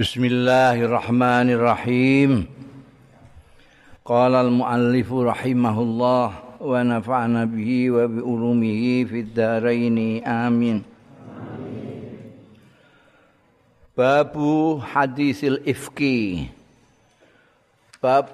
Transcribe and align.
Bismillahirrahmanirrahim. 0.00 2.48
Qala 4.00 4.40
al-muallif 4.40 5.12
rahimahullah 5.12 6.56
wa 6.56 6.72
nafa'na 6.80 7.44
bihi 7.44 7.92
wa 7.92 8.08
bi 8.08 8.24
ulumihi 8.24 9.04
fid 9.04 9.36
dharain 9.36 10.24
amin. 10.24 10.80
Babu 13.92 14.80
hadisil 14.80 15.60
ifki. 15.68 16.48
Bab 18.00 18.32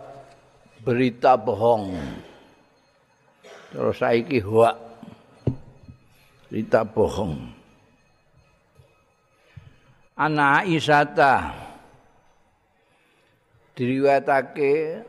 berita 0.87 1.35
bohong. 1.35 1.99
Terus 3.75 3.99
saiki 3.99 4.39
hoak. 4.39 4.79
Berita 6.47 6.87
bohong. 6.87 7.56
Ana 10.17 10.65
Aisyata 10.65 11.53
diriwayatake 13.77 15.05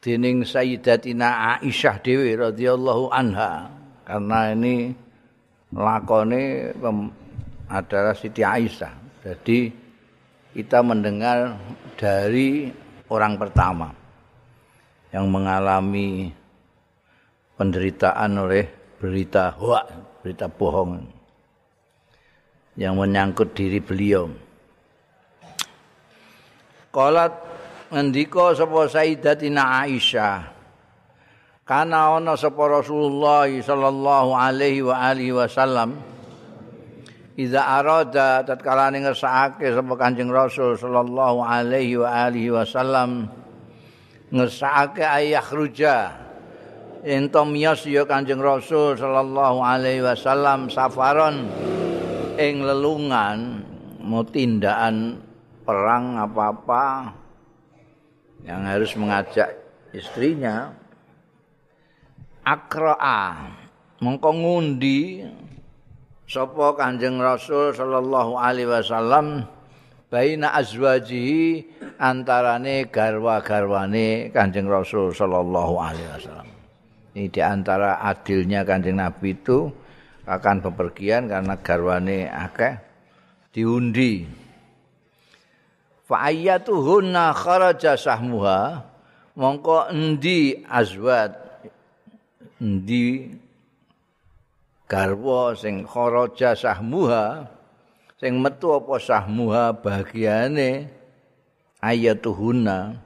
dening 0.00 0.48
Sayyidatina 0.48 1.60
Aisyah 1.60 2.00
dhewe 2.00 2.32
radhiyallahu 2.32 3.12
anha 3.12 3.68
karena 4.08 4.56
ini 4.56 4.96
lakone 5.76 6.72
adalah 7.70 8.16
Siti 8.16 8.40
Aisyah. 8.40 9.22
Jadi 9.22 9.68
kita 10.56 10.80
mendengar 10.80 11.60
dari 11.94 12.72
orang 13.12 13.36
pertama 13.36 13.92
yang 15.12 15.28
mengalami 15.28 16.32
penderitaan 17.60 18.32
oleh 18.40 18.64
berita 18.96 19.52
hoak, 19.52 19.84
berita 20.24 20.48
bohong. 20.48 21.19
Yang 22.78 22.98
menyangkut 22.98 23.54
diri 23.56 23.82
beliau. 23.82 24.30
Qalat 26.90 27.32
ngendika 27.90 28.54
sapa 28.54 28.90
Sayyidatina 28.90 29.86
Aisyah 29.86 30.42
kana 31.66 32.18
ana 32.18 32.34
sapa 32.34 32.66
Rasulullah 32.66 33.46
sallallahu 33.46 34.34
alaihi 34.34 34.82
wa 34.82 34.98
alihi 34.98 35.30
wasallam 35.30 36.02
Iza 37.38 37.62
arada 37.62 38.42
tatkala 38.42 38.90
ngersakake 38.90 39.72
sapa 39.72 39.94
Kanjeng 39.94 40.34
Rasul 40.34 40.74
sallallahu 40.74 41.40
alaihi 41.46 41.96
wa 41.96 42.26
alihi 42.26 42.52
wasallam 42.52 43.30
ngersakake 44.34 45.06
ayah 45.06 45.46
ruja 45.48 45.96
ento 47.06 47.46
miyas 47.46 47.86
ya 47.86 48.02
Kanjeng 48.02 48.42
Rasul 48.42 48.98
sallallahu 48.98 49.62
alaihi 49.62 50.02
wasallam 50.04 50.68
safaron 50.68 51.48
ing 52.40 52.64
lelungan 52.64 53.60
mau 54.00 54.24
tindakan 54.24 55.20
perang 55.60 56.16
apa-apa 56.16 57.12
yang 58.48 58.64
harus 58.64 58.96
mengajak 58.96 59.52
istrinya 59.92 60.72
akraa 62.40 63.52
mongko 64.00 64.30
ngundi 64.32 65.28
sapa 66.24 66.80
Kanjeng 66.80 67.20
Rasul 67.20 67.76
sallallahu 67.76 68.40
alaihi 68.40 68.72
wasallam 68.72 69.44
baina 70.08 70.56
azwajihi 70.56 71.68
antarane 72.00 72.88
garwa-garwane 72.88 74.32
Kanjeng 74.32 74.64
Rasul 74.64 75.12
sallallahu 75.12 75.74
alaihi 75.76 76.08
wasallam. 76.08 76.48
Ini 77.10 77.26
di 77.28 77.42
antara 77.44 78.00
adilnya 78.00 78.64
Kanjeng 78.64 78.96
Nabi 78.96 79.36
itu 79.36 79.68
akan 80.28 80.56
bepergian 80.64 81.28
karena 81.28 81.54
garwane 81.60 82.28
akeh 82.28 82.74
diundi. 83.54 84.26
Fa 86.06 86.26
ayyatuhunna 86.30 87.30
kharaja 87.32 87.94
sahmuha 87.94 88.82
mongko 89.38 89.94
endi 89.94 90.58
azwat 90.66 91.38
endi 92.58 93.30
garwa 94.90 95.54
sing 95.54 95.86
kharaja 95.86 96.58
sahmuha 96.58 97.46
sing 98.18 98.42
metu 98.42 98.74
apa 98.74 98.98
sahmuha 98.98 99.78
bagiane 99.78 100.90
ayatuhunna 101.78 102.98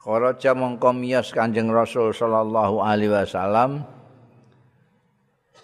kharaja 0.00 0.56
mongko 0.56 0.90
miyas 0.96 1.28
kanjeng 1.30 1.68
rasul 1.68 2.16
sallallahu 2.16 2.80
alaihi 2.80 3.12
wasallam 3.12 3.84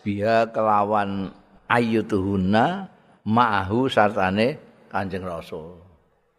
biha 0.02 0.50
kelawan 0.50 1.30
ayyutuhunna 1.70 2.90
ma'ahu 3.26 3.86
sartane 3.86 4.58
Kanjeng 4.90 5.24
Rasul. 5.24 5.80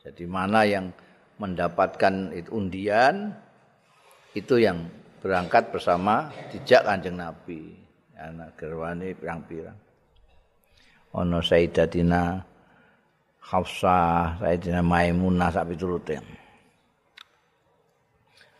Jadi 0.03 0.27
mana 0.29 0.67
yang 0.67 0.91
mendapatkan 1.41 2.35
itu 2.35 2.53
undian 2.53 3.33
itu 4.35 4.61
yang 4.61 4.85
berangkat 5.23 5.71
bersama 5.71 6.29
dijak 6.51 6.85
Kanjeng 6.85 7.17
Nabi. 7.17 7.79
Anak 8.19 8.55
gerwane 8.55 9.17
pirang-pirang. 9.17 9.75
Ono 11.19 11.43
Sayyidatina 11.43 12.39
Hafsah, 13.43 14.39
Sayyidatina 14.39 14.79
Maimunah 14.79 15.51
sak 15.51 15.67
piturute. 15.67 16.23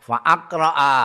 Fa 0.04 0.20
aqra'a 0.20 0.96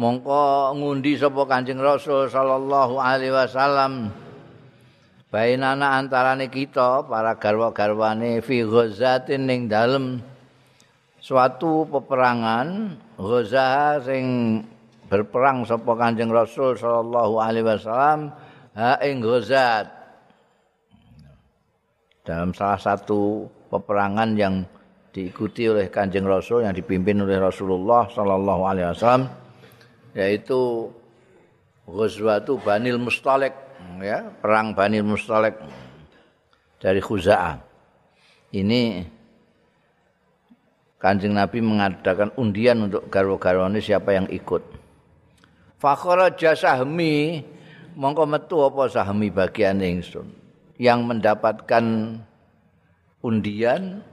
mongko 0.00 0.72
ngundi 0.80 1.20
sapa 1.20 1.44
Kanjeng 1.44 1.76
Rasul 1.76 2.32
sallallahu 2.32 2.96
alaihi 2.96 3.36
wasallam. 3.36 4.08
Bainana 5.28 6.00
antarane 6.00 6.48
kita 6.48 7.04
para 7.04 7.36
garwa-garwane 7.36 8.40
fi 8.40 8.64
ghazatin 8.64 9.44
ning 9.44 9.68
dalem. 9.68 10.24
Suatu 11.20 11.84
peperangan 11.86 12.96
ghaza 13.20 14.00
sing 14.00 14.24
berperang 15.06 15.68
sapa 15.68 15.92
Kanjeng 16.00 16.32
Rasul 16.32 16.80
sallallahu 16.80 17.36
alaihi 17.36 17.68
wasallam 17.68 18.32
ha 18.72 18.96
ing 19.04 19.20
ghazat. 19.20 19.86
Dalam 22.24 22.56
salah 22.56 22.80
satu 22.80 23.44
peperangan 23.68 24.32
yang 24.32 24.64
diikuti 25.12 25.68
oleh 25.68 25.92
Kanjeng 25.92 26.24
Rasul 26.24 26.64
yang 26.64 26.74
dipimpin 26.74 27.20
oleh 27.20 27.36
Rasulullah 27.36 28.08
sallallahu 28.08 28.62
alaihi 28.64 28.88
wasallam 28.90 29.39
yaitu 30.14 30.90
Ghazwatu 31.86 32.58
Banil 32.62 32.98
Mustalik 32.98 33.54
ya, 33.98 34.30
perang 34.38 34.74
Banil 34.74 35.02
Mustalik 35.02 35.58
dari 36.78 37.02
Khuza'ah. 37.02 37.58
Ini 38.50 39.06
Kanjeng 41.00 41.32
Nabi 41.32 41.64
mengadakan 41.64 42.28
undian 42.36 42.90
untuk 42.90 43.08
garwa-garwane 43.08 43.80
siapa 43.80 44.12
yang 44.12 44.28
ikut. 44.28 44.60
Fakhara 45.80 46.28
jasahmi 46.36 47.40
mongko 47.96 48.28
metu 48.28 48.60
apa 48.60 48.84
sahmi 48.84 49.32
bagian 49.32 49.80
ingsun 49.80 50.28
yang 50.76 51.08
mendapatkan 51.08 52.16
undian 53.24 54.04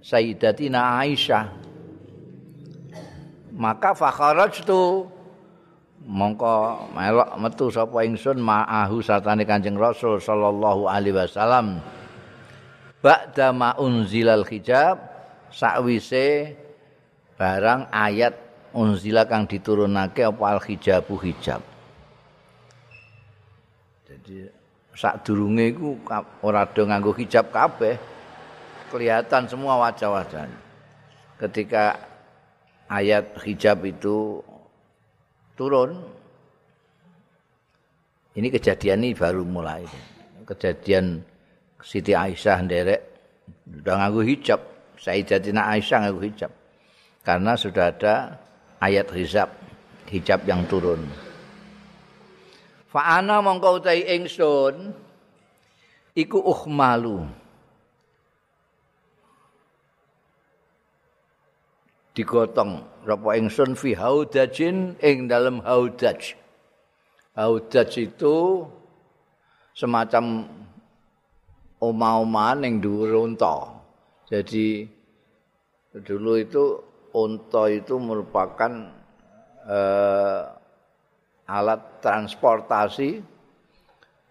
Sayyidatina 0.00 0.96
Aisyah. 1.04 1.52
Maka 3.52 3.92
fakharajtu 3.92 5.04
mongko 6.04 6.88
melok 6.96 7.36
metu 7.36 7.68
sapa 7.68 8.04
ingsun 8.08 8.40
ma'ahu 8.40 9.04
satane 9.04 9.44
Kanjeng 9.44 9.76
Rasul 9.76 10.16
sallallahu 10.20 10.88
alaihi 10.88 11.16
wasallam. 11.16 11.80
Ba'da 13.00 13.52
ma 13.52 13.76
unzilal 13.80 14.44
hijab 14.44 15.00
sakwise 15.48 16.52
barang 17.40 17.88
ayat 17.88 18.36
unzila 18.76 19.24
kang 19.24 19.48
diturunake 19.48 20.24
apa 20.24 20.44
al 20.44 20.60
hijabu 20.60 21.16
hijab. 21.20 21.64
Jadi 24.04 24.52
sak 24.92 25.24
durunge 25.24 25.72
iku 25.72 25.96
ora 26.44 26.68
do 26.68 26.84
nganggo 26.84 27.16
hijab 27.16 27.48
kabeh 27.48 27.96
kelihatan 28.92 29.48
semua 29.48 29.80
wajah-wajahnya. 29.88 30.60
Ketika 31.40 31.96
ayat 32.90 33.32
hijab 33.40 33.80
itu 33.88 34.44
turun. 35.60 35.92
Ini 38.32 38.48
kejadian 38.48 39.04
ini 39.04 39.12
baru 39.12 39.44
mulai. 39.44 39.84
Kejadian 40.48 41.20
Siti 41.84 42.16
Aisyah 42.16 42.64
nderek 42.64 43.00
udah 43.84 43.94
nganggo 44.00 44.24
hijab. 44.24 44.60
Sayyidatina 44.96 45.68
Aisyah 45.76 46.08
nganggo 46.08 46.24
hijab. 46.24 46.52
Karena 47.20 47.52
sudah 47.60 47.92
ada 47.92 48.40
ayat 48.80 49.12
hijab, 49.12 49.52
hijab 50.08 50.40
yang 50.48 50.64
turun. 50.64 51.04
Fa'ana 52.88 53.44
mongko 53.44 53.84
utahi 53.84 54.16
ingsun 54.16 54.96
iku 56.16 56.40
ukhmalu. 56.40 57.28
Digotong 62.20 62.84
rapa 63.08 63.32
ingsun 63.40 63.72
fi 63.72 63.96
haudajin 63.96 65.00
ing 65.00 65.24
dalem 65.24 65.64
haudaj. 65.64 66.36
Haudaj 67.32 67.96
itu 67.96 68.68
semacam 69.72 70.44
oma-omaan 71.80 72.60
ning 72.60 72.84
dhuwur 72.84 73.24
unta. 73.24 73.80
Jadi 74.28 74.84
dulu 75.96 76.36
itu 76.36 76.76
unta 77.16 77.72
itu 77.72 77.96
merupakan 77.96 78.92
eh, 79.64 80.40
alat 81.48 81.80
transportasi 82.04 83.24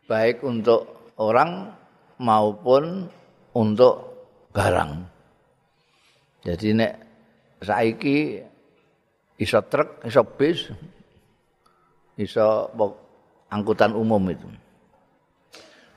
baik 0.06 0.46
untuk 0.46 1.10
orang 1.18 1.74
maupun 2.22 3.10
untuk 3.58 4.14
barang. 4.54 5.10
Jadi 6.46 6.70
nek 6.78 7.09
saiki 7.64 8.40
iso 9.40 9.60
truk, 9.68 10.04
iso 10.04 10.22
bis, 10.36 10.72
iso 12.20 12.72
angkutan 13.52 13.96
umum 13.96 14.24
itu. 14.32 14.48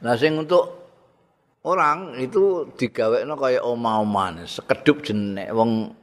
Nah 0.02 0.14
sing 0.18 0.38
untuk 0.38 0.66
orang 1.62 2.18
itu 2.18 2.66
digawekno 2.74 3.38
kaya 3.38 3.62
oma-oman, 3.62 4.42
sekedup 4.46 5.02
jenek 5.06 5.50
wong 5.54 5.94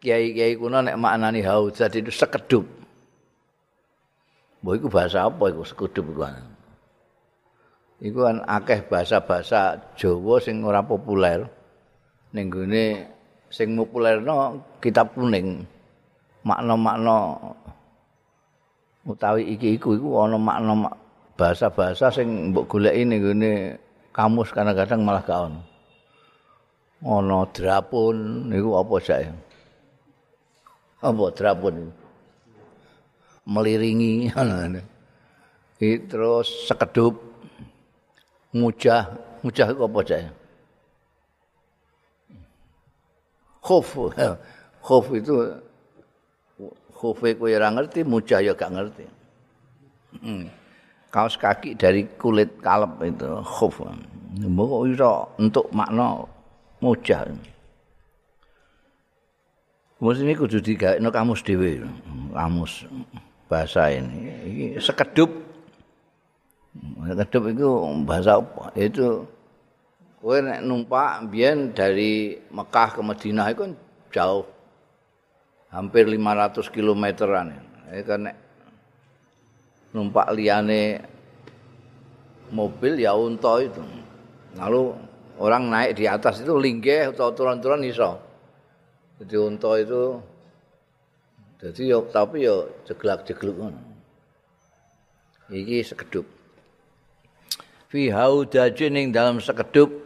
kiai-kiai 0.00 0.56
kuno 0.60 0.84
nek 0.84 1.00
maknani 1.00 1.40
hauzat 1.40 1.96
itu 1.96 2.12
sekedup. 2.12 2.64
Mbok 4.60 4.74
iku 4.76 4.88
bahasa 4.92 5.28
apa 5.28 5.52
iku 5.52 5.62
sekedup 5.64 6.04
iku? 6.12 6.22
Iku 7.96 8.18
kan 8.28 8.44
akeh 8.44 8.84
bahasa-bahasa 8.84 9.94
Jawa 9.96 10.36
sing 10.36 10.60
ora 10.60 10.84
populer. 10.84 11.48
Ning 12.36 12.52
gone 12.52 13.15
sing 13.50 13.78
populerno 13.78 14.60
kitab 14.82 15.14
kuning. 15.14 15.62
Makna-makna 16.46 17.34
utawi 19.06 19.54
iki 19.54 19.78
iku 19.78 19.98
iku 19.98 20.26
ana 20.26 20.38
makna 20.38 20.90
bahasa-bahasa 21.38 22.10
sing 22.10 22.50
mbok 22.50 22.66
goleki 22.66 23.02
ning 23.06 23.18
gone 23.22 23.52
kamus 24.10 24.50
kadang-kadang 24.50 25.02
malah 25.02 25.22
gak 25.22 25.40
ono. 25.50 25.60
Ono 27.04 27.44
drapun 27.52 28.48
niku 28.48 28.80
apa 28.80 28.94
sae? 29.04 29.28
Apa 31.04 31.24
drapun? 31.36 31.92
Meliringi 33.46 34.26
ngono. 34.34 34.80
terus 35.76 36.48
sekedup 36.64 37.20
mujah, 38.56 39.12
mujah 39.44 39.68
itu 39.68 39.82
apa 39.84 40.00
sae? 40.08 40.24
Khuf. 43.66 44.14
Khuf 44.86 45.06
itu 45.18 45.34
khuf 46.96 47.18
kowe 47.20 47.50
ora 47.50 47.68
ngerti, 47.74 48.06
mujah 48.06 48.38
ya 48.40 48.54
gak 48.54 48.72
ngerti. 48.72 49.04
Hmm. 50.16 50.48
kaos 51.12 51.36
kaki 51.36 51.76
dari 51.76 52.08
kulit 52.20 52.60
kalep 52.62 53.02
itu 53.02 53.28
khuf. 53.44 53.82
Mbok 54.36 54.86
iso 54.92 55.32
untuk 55.40 55.66
makna 55.72 56.24
mujah. 56.80 57.24
Mus 59.96 60.20
ini 60.20 60.36
kudu 60.36 60.60
digawe 60.60 61.00
kamus 61.08 61.40
dhewe. 61.40 61.80
Kamus 62.36 62.84
bahasa 63.48 63.88
ini. 63.88 64.28
Iki 64.44 64.66
sekedup. 64.76 65.30
Sekedup 67.08 67.42
itu 67.48 67.68
bahasa 68.04 68.36
apa? 68.36 68.76
Itu 68.76 69.24
kowe 70.20 70.36
nek 70.40 70.64
numpak 70.64 71.28
biyen 71.28 71.76
dari 71.76 72.40
Mekah 72.50 72.88
ke 72.96 73.00
Madinah 73.04 73.46
itu 73.52 73.64
jauh. 74.10 74.46
Hampir 75.70 76.08
500 76.08 76.72
kilometeran. 76.72 77.52
Kan 78.06 78.20
nek 78.30 78.36
numpak 79.92 80.32
liane 80.32 81.04
mobil 82.50 83.00
ya 83.00 83.12
unta 83.12 83.60
itu. 83.60 83.82
Lalu 84.56 84.96
orang 85.36 85.68
naik 85.68 86.00
di 86.00 86.08
atas 86.08 86.40
itu 86.40 86.56
linggih 86.56 87.12
atau 87.12 87.32
turun-turun 87.36 87.84
iso. 87.84 88.16
Jadi 89.20 89.34
unta 89.36 89.72
itu 89.80 90.20
jadi 91.56 91.82
yo 91.96 91.98
tapi 92.08 92.44
yo 92.44 92.68
jeglak-jegluk 92.84 93.56
ngono. 93.56 93.80
Iki 95.48 95.78
sekedup. 95.82 96.26
Fi 97.86 98.10
haudajin 98.10 98.98
ing 98.98 99.08
dalam 99.14 99.40
sekedup 99.40 100.05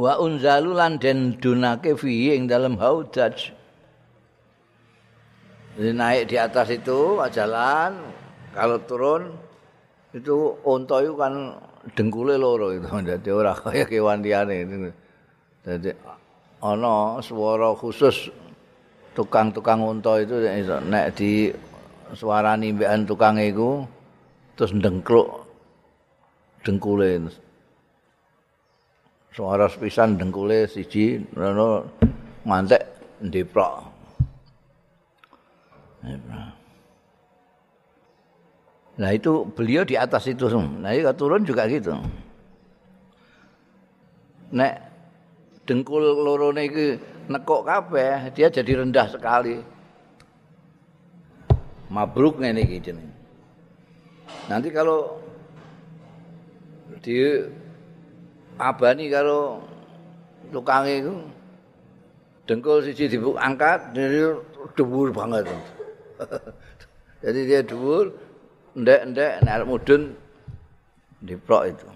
wa 0.00 0.16
unzalulan 0.16 0.96
den 0.96 1.36
dunake 1.36 1.92
fi 2.00 2.32
ing 2.32 2.48
dalam 2.48 2.80
haudaj 2.80 3.52
Jadi 5.70 5.96
naik 5.96 6.24
di 6.28 6.36
atas 6.36 6.68
itu 6.76 7.16
jalan, 7.32 7.94
kalau 8.52 8.76
turun 8.84 9.32
itu 10.12 10.58
unta 10.66 11.00
itu 11.00 11.14
kan 11.16 11.56
dengkule 11.96 12.36
loro 12.36 12.74
itu. 12.74 12.84
Jadi 13.14 13.28
orang 13.32 13.56
kaya 13.56 13.84
kewan 13.88 14.20
liane 14.20 14.66
itu. 14.66 14.76
Jadi 15.64 15.90
ana 16.60 17.22
suara 17.24 17.72
khusus 17.72 18.28
tukang-tukang 19.16 19.80
unta 19.80 20.20
itu 20.20 20.42
nek 20.84 21.16
di 21.16 21.48
suarani 22.12 22.76
mbekan 22.76 23.08
tukang 23.08 23.40
iku 23.40 23.86
terus 24.58 24.76
ndengkluk 24.76 25.48
dengkule 26.66 27.30
suara 29.30 29.70
sepisan 29.70 30.18
dengkule 30.18 30.66
siji 30.66 31.22
ngono 31.34 31.86
mantek 32.42 32.82
ndeprok 33.22 33.90
Nah 39.00 39.16
itu 39.16 39.48
beliau 39.56 39.80
di 39.84 39.96
atas 39.96 40.28
itu 40.28 40.44
Nah 40.52 40.92
itu 40.92 41.08
turun 41.16 41.40
juga 41.44 41.64
gitu. 41.64 41.96
Nek 44.52 44.74
dengkul 45.64 46.04
lorone 46.04 46.68
iki 46.68 46.86
nekok 47.32 47.64
kabeh, 47.64 48.28
dia 48.36 48.52
jadi 48.52 48.84
rendah 48.84 49.08
sekali. 49.08 49.56
Mabruk 51.88 52.44
ngene 52.44 52.60
iki 52.60 52.76
jeneng. 52.82 53.08
Nanti 54.52 54.68
kalau 54.68 55.16
di 57.00 57.40
abani 58.60 59.08
kalau 59.08 59.64
tukang 60.52 60.84
itu 60.84 61.16
dengkul 62.44 62.84
siji 62.84 63.08
diangkat 63.08 63.96
dari 63.96 64.28
dhuwur 64.76 65.08
banget. 65.16 65.48
Jadi 67.24 67.40
dia 67.48 67.60
dhuwur, 67.64 68.12
ndek-ndek 68.76 69.40
nek 69.44 69.64
mudun 69.64 70.12
diprok 71.24 71.64
itu. 71.72 71.88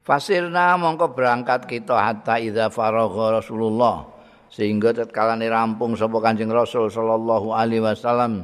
Fasirna 0.00 0.74
mongko 0.74 1.14
berangkat 1.14 1.70
kita 1.70 1.94
hatta 1.94 2.42
idza 2.42 2.66
faragha 2.72 3.38
Rasulullah 3.38 4.08
sehingga 4.50 4.90
tatkala 4.90 5.38
rampung 5.38 5.94
sapa 5.94 6.18
Kanjeng 6.18 6.50
Rasul 6.50 6.90
sallallahu 6.90 7.54
alaihi 7.54 7.84
wasallam 7.84 8.42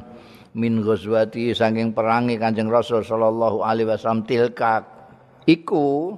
min 0.57 0.81
ghazwati 0.81 1.53
saking 1.53 1.93
perangi 1.93 2.41
Kanjeng 2.41 2.73
Rasul 2.73 3.05
sallallahu 3.05 3.61
alaihi 3.61 3.93
wasallam 3.93 4.25
tilka 4.25 4.81
iku 5.45 6.17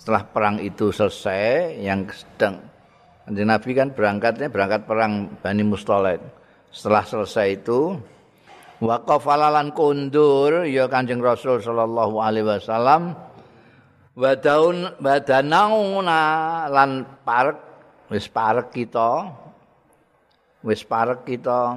setelah 0.00 0.24
perang 0.24 0.56
itu 0.64 0.88
selesai 0.88 1.76
yang 1.84 2.08
sedang 2.08 2.64
Kanjeng 3.28 3.48
Nabi 3.52 3.70
kan 3.76 3.92
berangkatnya 3.92 4.48
berangkat 4.48 4.88
perang 4.88 5.36
Bani 5.38 5.62
Mustolek. 5.62 6.18
Setelah 6.72 7.04
selesai 7.04 7.46
itu 7.60 8.00
waqafalalan 8.80 9.76
kundur 9.76 10.64
ya 10.64 10.88
Kanjeng 10.88 11.20
Rasul 11.20 11.60
sallallahu 11.60 12.16
alaihi 12.16 12.48
wasallam 12.48 13.12
wa 14.16 14.32
daun 14.40 14.96
badanauna 14.96 16.22
lan 16.72 17.04
parek 17.20 17.58
wis 18.08 18.26
parek 18.32 18.72
kita 18.72 19.28
wis 20.64 20.80
parek 20.82 21.28
kita 21.28 21.76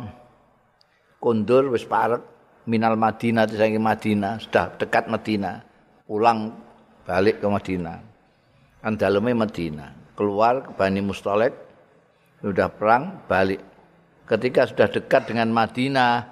kundur 1.23 1.71
wis 1.71 1.87
parek 1.87 2.19
minal 2.67 2.99
Madinah 2.99 3.47
saking 3.47 3.79
Madinah 3.79 4.43
sudah 4.43 4.75
dekat 4.75 5.07
Madinah. 5.07 5.63
Pulang 6.03 6.51
balik 7.07 7.39
ke 7.39 7.47
Madinah. 7.47 7.97
Kan 8.83 8.99
dalamnya 8.99 9.47
Madinah. 9.47 9.89
Keluar 10.19 10.67
ke 10.67 10.71
Bani 10.75 10.99
Mustalek 10.99 11.55
sudah 12.43 12.67
perang 12.67 13.23
balik. 13.31 13.63
Ketika 14.27 14.67
sudah 14.67 14.91
dekat 14.91 15.31
dengan 15.31 15.47
Madinah 15.55 16.27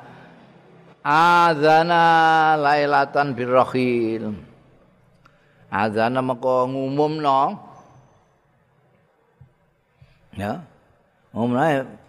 azana 1.08 2.06
lailatan 2.60 3.32
birrohil. 3.32 4.36
Azana 5.72 6.20
maka 6.20 6.68
ngumumno. 6.68 7.72
Ya 10.36 10.68
ngumumno 11.32 12.00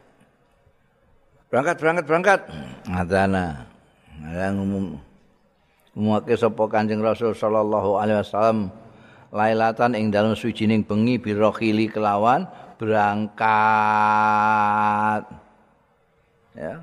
berangkat 1.52 1.76
berangkat 1.76 2.09
berangkat. 2.09 2.40
Azana 2.88 3.68
ada 4.25 4.56
ngumum 4.56 4.97
ngumumake 5.92 6.32
sapa 6.40 6.64
Kanjeng 6.73 7.04
Rasul 7.04 7.37
sallallahu 7.37 8.00
alaihi 8.00 8.25
wasallam. 8.25 8.73
Lailatan 9.32 9.97
ing 9.97 10.12
dalem 10.12 10.32
suwijining 10.37 10.85
bengi 10.85 11.21
birokhili 11.21 11.92
kelawan 11.92 12.49
berangkat. 12.80 13.44
Ya. 16.56 16.80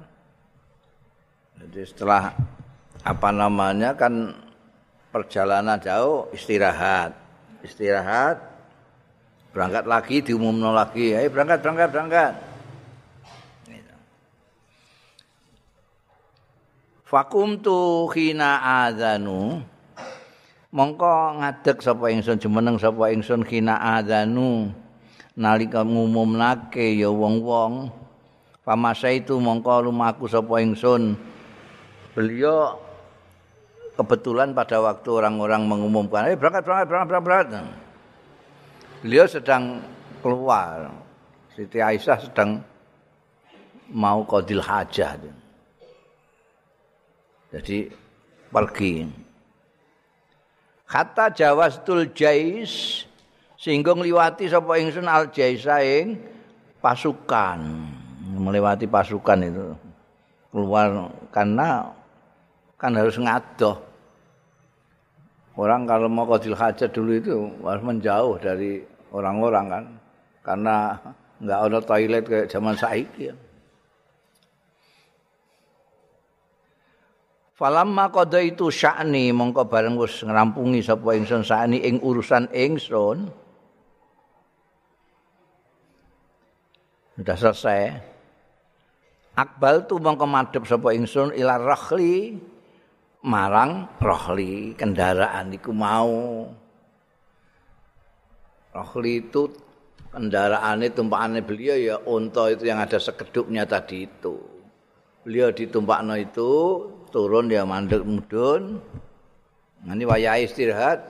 Jadi 1.61 1.81
setelah 1.85 2.33
apa 3.05 3.29
namanya 3.29 3.93
kan 3.97 4.33
perjalanan 5.13 5.77
jauh 5.81 6.29
istirahat. 6.33 7.13
Istirahat. 7.65 8.37
Berangkat 9.49 9.89
lagi 9.89 10.21
diumumno 10.21 10.69
lagi, 10.69 11.17
ayo 11.17 11.25
berangkat 11.33 11.65
berangkat 11.65 11.89
berangkat. 11.89 12.48
Fakum 17.09 17.57
tu 17.57 18.05
khina 18.13 18.85
adzanu 18.85 19.65
mongko 20.69 21.41
ngadeg 21.41 21.81
sapa 21.81 22.13
ingsun 22.13 22.37
jumeneng 22.37 22.77
sapa 22.77 23.09
ingsun 23.09 23.41
khina 23.41 23.81
adzanu 23.97 24.69
nalika 25.33 25.81
ngumumake 25.81 26.93
ya 26.93 27.09
wong-wong. 27.09 27.89
Pamasa 28.61 29.09
itu 29.09 29.41
mongko 29.41 29.89
lumaku 29.89 30.29
sapa 30.29 30.61
ingsun. 30.61 31.17
Beliau 32.13 32.77
kebetulan 33.97 34.53
pada 34.53 34.77
waktu 34.77 35.09
orang-orang 35.09 35.65
mengumumkan 35.65 36.29
eh 36.29 36.37
berangkat 36.37 36.61
berangkat 36.61 36.87
berangkat 36.93 37.23
berangkat 37.25 37.65
beliau 39.01 39.25
sedang 39.25 39.81
keluar. 40.21 40.93
Siti 41.57 41.81
Aisyah 41.81 42.21
sedang 42.21 42.61
mau 43.89 44.21
qadil 44.29 44.61
hajah 44.61 45.38
jadi 47.49 47.89
pergi. 48.53 49.09
Kata 50.89 51.29
jawastul 51.33 52.09
jais 52.17 53.05
sehingga 53.57 53.93
ngliwati 53.93 54.49
sapa 54.49 54.77
ingsun 54.81 55.05
al 55.05 55.29
jaisa 55.29 55.81
ing 55.81 56.17
pasukan. 56.81 57.61
Melewati 58.39 58.85
pasukan 58.89 59.39
itu 59.45 59.65
keluar 60.49 61.13
karena 61.29 61.93
kan 62.77 62.93
harus 62.95 63.17
ngadoh. 63.17 63.77
Orang 65.59 65.83
kalau 65.83 66.07
mau 66.07 66.23
qadil 66.23 66.55
hajat 66.55 66.87
dulu 66.95 67.11
itu 67.19 67.35
harus 67.67 67.83
menjauh 67.83 68.39
dari 68.39 68.79
orang-orang 69.11 69.65
kan. 69.67 69.83
Karena 70.39 70.95
enggak 71.43 71.59
ada 71.67 71.79
toilet 71.83 72.23
kayak 72.23 72.47
zaman 72.47 72.75
saiki 72.79 73.29
ya. 73.29 73.35
Falamma 77.59 78.07
qada 78.07 78.39
itu 78.39 78.71
sya'ni 78.71 79.35
mongko 79.35 79.67
bareng 79.67 79.99
wis 79.99 80.23
ngrampungi 80.23 80.79
sapa 80.79 81.11
ingsun 81.11 81.43
sakni 81.43 81.83
ing 81.83 81.99
urusan 81.99 82.47
ingsun. 82.55 83.27
Sudah 87.19 87.35
selesai. 87.35 87.81
Akbal 89.35 89.91
tu 89.91 89.99
mongko 89.99 90.23
madhep 90.23 90.63
sapa 90.63 90.95
ingsun 90.95 91.35
ila 91.35 91.59
rahli 91.59 92.39
marang 93.27 93.91
rahli 93.99 94.71
kendaraan 94.79 95.51
iku 95.51 95.75
mau. 95.75 96.47
Rahli 98.71 99.11
itu 99.19 99.51
kendaraannya 100.15 100.95
tumpakane 100.95 101.43
beliau 101.43 101.75
ya 101.75 101.95
unta 102.07 102.47
itu 102.47 102.71
yang 102.71 102.79
ada 102.79 102.95
sekedupnya 103.03 103.67
tadi 103.67 104.07
itu. 104.07 104.39
Beliau 105.27 105.51
ditumpakno 105.51 106.15
itu 106.15 106.51
turun 107.09 107.49
dia 107.49 107.65
mandek 107.65 108.05
mudun. 108.05 108.81
Nanti 109.83 110.03
wayahe 110.05 110.45
istirahat 110.45 111.03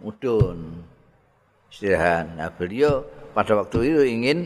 mudun. 0.00 0.84
Istirahat. 1.72 2.36
Nah 2.38 2.52
beliau 2.54 3.02
pada 3.34 3.58
waktu 3.58 3.90
itu 3.90 4.02
ingin 4.06 4.38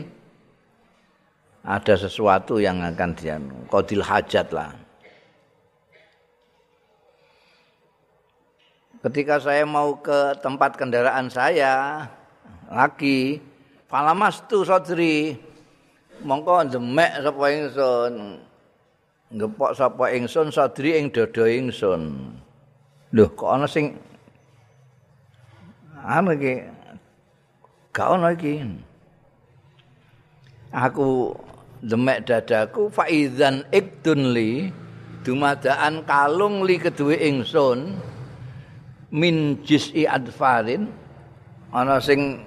ada 1.61 1.93
sesuatu 1.93 2.57
yang 2.57 2.81
akan 2.81 3.11
dia 3.13 3.37
kodil 3.67 4.01
hajat 4.01 4.47
lah. 4.55 4.73
Ketika 8.99 9.39
saya 9.39 9.63
mau 9.63 9.95
ke 9.95 10.35
tempat 10.43 10.75
kendaraan 10.75 11.31
saya 11.31 12.03
lagi 12.67 13.39
falamas 13.87 14.43
tu 14.51 14.67
sodri. 14.67 15.39
Mongko 16.19 16.67
demek 16.67 17.23
sapa 17.23 17.47
ngepok 19.29 19.77
sapa 19.77 20.09
ingsun 20.09 20.49
sadri 20.49 20.97
ing 20.97 21.13
dada 21.13 21.45
ingsun. 21.45 22.33
Lho 23.13 23.25
kok 23.33 23.49
ana 23.49 23.65
sing 23.69 23.97
anu 26.01 26.33
iki? 26.33 26.65
Gak 27.93 28.09
ana 28.09 28.33
iki. 28.33 28.65
Aku 30.69 31.33
demek 31.81 32.29
dadaku 32.29 32.93
faizan 32.93 33.65
ikdun 33.73 34.33
li 34.33 34.69
dumadaan 35.25 36.05
kalung 36.05 36.65
li 36.65 36.77
kedue 36.77 37.17
ingsun 37.17 37.97
min 39.13 39.61
jis'i 39.61 40.09
adfarin. 40.09 40.89
Ana 41.69 42.01
sing 42.01 42.45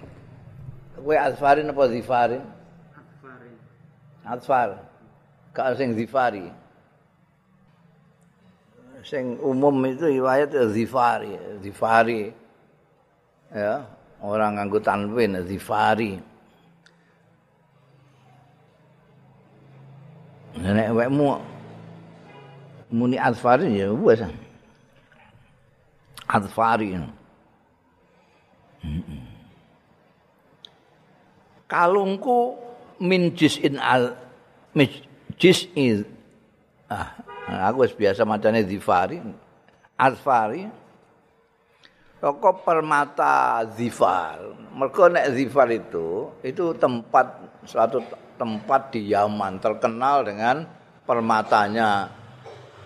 kowe 0.98 1.14
adfarin 1.14 1.70
apa 1.70 1.82
zifarin? 1.90 2.42
Adfarin. 2.94 3.54
Adfar. 4.26 4.68
Gak 5.54 5.78
sing 5.78 5.94
zifari 5.94 6.61
sing 9.02 9.38
umum 9.42 9.82
itu 9.86 10.06
riwayat 10.06 10.54
Zifari, 10.70 11.34
Zifari. 11.62 12.30
Ya, 13.52 13.84
orang 14.22 14.56
nganggo 14.56 14.78
tanwin 14.80 15.36
Zifari. 15.44 16.22
Nek 20.56 20.94
wekmu 20.94 21.40
muni 22.92 23.16
Azfari 23.18 23.72
ya 23.76 23.90
wis. 23.90 24.22
Azfari. 26.28 26.96
Kalungku 31.66 32.56
min 33.00 33.32
jis'in 33.32 33.80
al 33.80 34.12
jis'in 35.40 36.04
ah 36.92 37.31
aku 37.58 37.84
wis 37.84 37.92
biasa 37.92 38.24
macane 38.24 38.64
Zifari. 38.64 39.18
Azfari. 39.98 40.64
Rokok 42.22 42.62
permata 42.62 43.66
Zifar. 43.74 44.38
Mereka 44.70 45.10
nek 45.10 45.34
Zifar 45.34 45.66
itu, 45.74 46.30
itu 46.46 46.70
tempat, 46.78 47.26
suatu 47.66 47.98
tempat 48.38 48.94
di 48.94 49.10
Yaman, 49.10 49.58
terkenal 49.58 50.22
dengan 50.22 50.62
permatanya. 51.02 52.08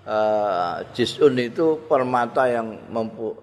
Uh, 0.06 0.86
Jisun 0.94 1.34
itu 1.36 1.82
permata 1.90 2.46
yang 2.46 2.78
mempu, 2.88 3.34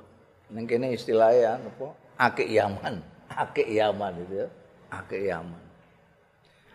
ini 0.50 0.96
istilahnya, 0.96 1.60
apa? 1.60 1.88
Akik 2.18 2.50
Yaman. 2.50 3.04
Akik 3.44 3.68
Yaman 3.70 4.14
itu 4.18 4.34
ya. 4.42 4.48
Akik 4.90 5.22
Yaman. 5.28 5.64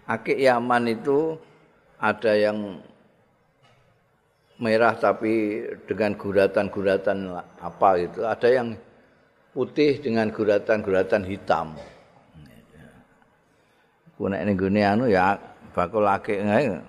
Akik 0.07 0.39
Yaman 0.39 0.83
itu 0.93 1.19
ada 1.99 2.33
yang 2.39 2.79
merah 4.59 4.95
tapi 4.99 5.65
dengan 5.87 6.19
guratan-guratan 6.19 7.31
apa 7.63 7.89
itu. 7.99 8.27
Ada 8.27 8.49
yang 8.51 8.75
putih 9.55 10.03
dengan 10.03 10.29
guratan-guratan 10.35 11.23
hitam. 11.27 11.79
Ku 14.19 14.27
nek 14.27 14.43
ning 14.43 14.59
gone 14.59 14.83
anu 14.83 15.05
ya 15.07 15.39
bakul 15.73 16.07
akeh 16.07 16.43
ngae. 16.43 16.83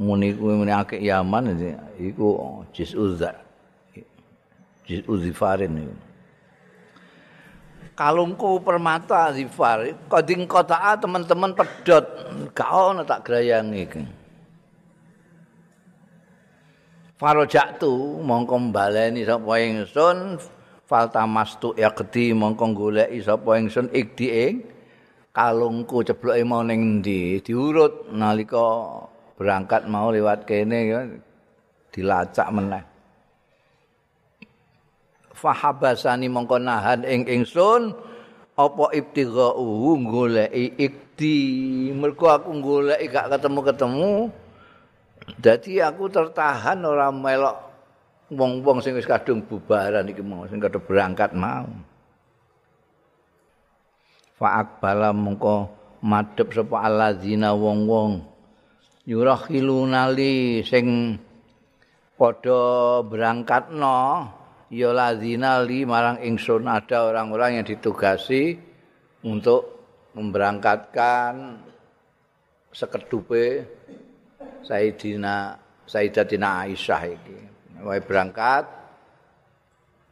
Muni 0.00 0.32
kuwi 0.32 0.56
muni 0.56 0.72
akeh 0.72 0.96
Yaman 0.96 1.52
iku 2.00 2.64
jis 2.72 2.94
uzza. 2.96 3.34
Jis 4.86 5.04
uzifarin 5.04 5.74
itu. 5.76 5.94
Kalungku 7.98 8.64
permata 8.64 9.28
zifar, 9.36 9.92
koding 10.08 10.48
kota 10.48 10.96
teman-teman 10.96 11.52
pedot, 11.52 12.00
gak 12.56 12.70
ono 12.72 13.04
tak 13.04 13.28
gerayang 13.28 13.76
iki. 17.20 17.22
Farojatu 17.22 18.24
mongko 18.24 18.72
baleni 18.72 19.24
sapa 19.28 19.60
ingsun. 19.60 20.40
Faltamastu 20.88 21.76
yaqdi 21.76 22.32
mongko 22.32 22.64
goleki 22.74 23.20
sapa 23.22 23.60
ingsun 23.60 23.92
ikdi 23.92 24.26
ing 24.48 24.54
kalungku. 25.36 26.00
Cebloke 26.02 26.42
mau 26.48 26.64
ning 26.64 27.04
ndi 27.04 27.44
diurut. 27.44 28.08
Nalika 28.12 29.04
berangkat 29.36 29.84
mau 29.86 30.08
lewat 30.08 30.48
kene 30.48 30.78
ya 30.88 31.00
dilacak 31.92 32.48
meneh. 32.50 32.84
Fahabasani 35.36 36.28
mongko 36.32 36.56
nahan 36.56 37.04
ing 37.04 37.28
ingsun. 37.28 37.92
Apa 38.60 38.92
ibtigha'u 38.92 39.96
goleki 40.04 40.76
ikdi 40.76 41.36
mergo 41.96 42.28
aku 42.28 42.52
goleki 42.60 43.08
gak 43.08 43.32
ketemu-ketemu 43.32 44.28
Dadi 45.36 45.78
aku 45.78 46.10
tertahan 46.10 46.80
ora 46.82 47.12
melok 47.12 47.56
wong-wong 48.30 48.78
sing 48.82 48.94
wis 48.94 49.06
kadung 49.06 49.42
bubaran 49.44 50.06
iki 50.06 50.22
mau 50.22 50.46
sing 50.46 50.62
kadung 50.62 50.82
berangkat 50.86 51.34
mau. 51.34 51.66
Fa 54.40 54.64
akbala 54.64 55.12
mengko 55.12 55.68
madhep 56.00 56.48
sapa 56.56 56.88
alladzina 56.88 57.52
wong-wong 57.52 58.24
yurakhiluna 59.04 60.08
li 60.14 60.64
sing 60.64 61.18
padha 62.16 63.00
berangkatno 63.04 64.00
ya 64.72 64.94
ladzina 64.94 65.60
li 65.66 65.84
marang 65.84 66.22
ingsun 66.22 66.70
ada 66.70 67.10
orang-orang 67.10 67.60
yang 67.60 67.66
ditugasi 67.66 68.56
untuk 69.26 69.82
memberangkatkan 70.14 71.60
sekedupe 72.70 73.66
Sayyidina 74.64 75.56
Sayyidatina 75.84 76.64
Aisyah 76.64 77.02
iki. 77.10 77.38
Wae 77.80 78.00
berangkat 78.04 78.68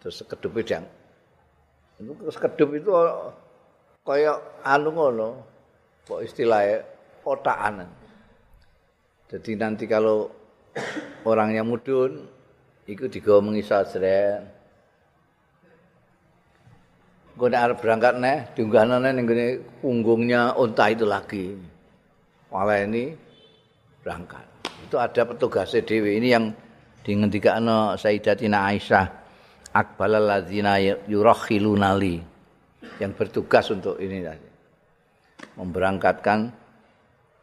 terus 0.01 0.25
sekedupe 0.25 0.65
jang. 0.65 0.85
Itu 2.01 2.15
sekedup 2.33 2.69
itu 2.75 2.91
kaya 4.03 4.41
anu 4.65 4.91
ngono. 4.91 5.31
Kok 6.09 6.25
istilahnya 6.25 6.81
kotakan. 7.21 7.85
Jadi 9.29 9.51
nanti 9.61 9.85
kalau 9.85 10.33
orang 11.29 11.53
yang 11.53 11.69
mudun 11.69 12.25
itu 12.89 13.05
digawa 13.13 13.45
mengisah 13.45 13.85
seret. 13.85 14.41
Gue 17.39 17.55
arep 17.55 17.79
berangkat 17.79 18.19
nih, 18.19 18.51
diunggahnya 18.57 18.99
nih 18.99 19.13
nih 19.23 19.51
punggungnya 19.79 20.57
unta 20.59 20.91
itu 20.91 21.07
lagi. 21.07 21.55
Malah 22.51 22.83
ini 22.83 23.28
berangkat. 24.09 24.45
Itu 24.89 24.97
ada 24.97 25.29
petugas 25.29 25.77
dewi 25.77 26.17
ini 26.17 26.33
yang 26.33 26.49
dingendikakno 27.05 28.01
Sayyidatina 28.01 28.73
Aisyah 28.73 29.05
akbalal 29.77 30.25
ladzina 30.25 30.81
yurakhilunali 30.81 32.17
yang 32.97 33.13
bertugas 33.13 33.69
untuk 33.69 34.01
ini 34.01 34.25
tadi. 34.25 34.49
Memberangkatkan 35.61 36.49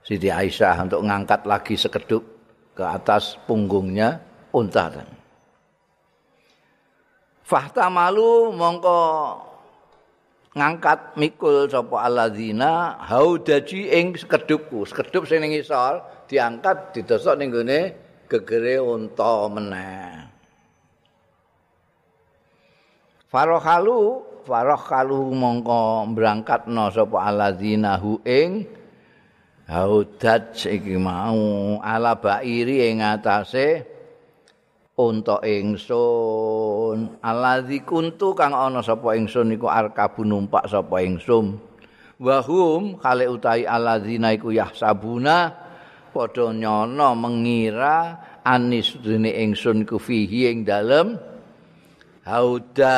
Siti 0.01 0.34
Aisyah 0.34 0.89
untuk 0.89 1.05
mengangkat 1.05 1.45
lagi 1.45 1.77
sekeduk 1.77 2.25
ke 2.74 2.81
atas 2.81 3.38
punggungnya 3.45 4.17
unta. 4.50 4.89
Fahta 7.45 7.93
malu 7.93 8.50
mongko 8.57 9.01
ngangkat 10.55 11.19
mikul 11.19 11.67
sapa 11.67 12.07
alladzina 12.07 12.95
haudaji 13.05 13.91
ing 13.91 14.15
sekedupku 14.15 14.88
sekedup 14.88 15.27
sing 15.27 15.43
ning 15.43 15.51
diangkat 16.29 16.98
didosok 16.98 17.36
ning 17.38 17.50
gone 17.53 17.79
gegere 18.29 18.82
unta 18.82 19.46
meneh. 19.50 20.29
Farohalu 23.29 24.34
Farohalu 24.46 25.34
mongko 25.34 26.05
berangkatno 26.13 26.94
sapa 26.94 27.17
alladzina 27.25 27.98
hu 27.98 28.22
ing 28.22 28.62
haudat 29.65 30.53
iki 30.70 31.01
mau 31.01 31.82
ala 31.82 32.13
bairi 32.13 32.94
ing 32.94 33.01
atase 33.01 33.82
unta 34.94 35.41
ingsun. 35.41 37.17
Alazi 37.25 37.82
kuntu 37.82 38.38
kang 38.38 38.53
ana 38.53 38.86
sapa 38.86 39.17
ingsun 39.17 39.58
iku 39.58 39.65
arkabu 39.65 40.22
numpak 40.22 40.70
sapa 40.70 41.01
ingsun. 41.01 41.58
Wahum 42.22 43.01
kale 43.01 43.25
utahi 43.25 43.65
alazina 43.65 44.29
iku 44.29 44.53
yahsabuna 44.53 45.64
padha 46.15 46.55
nyono 46.55 47.12
mengira 47.19 48.15
anis 48.48 48.95
dene 49.03 49.36
ingsun 49.36 49.84
iku 49.84 50.00
fihi 50.00 50.48
ing 50.48 50.63
dalem. 50.63 51.19
Haudat 52.24 52.95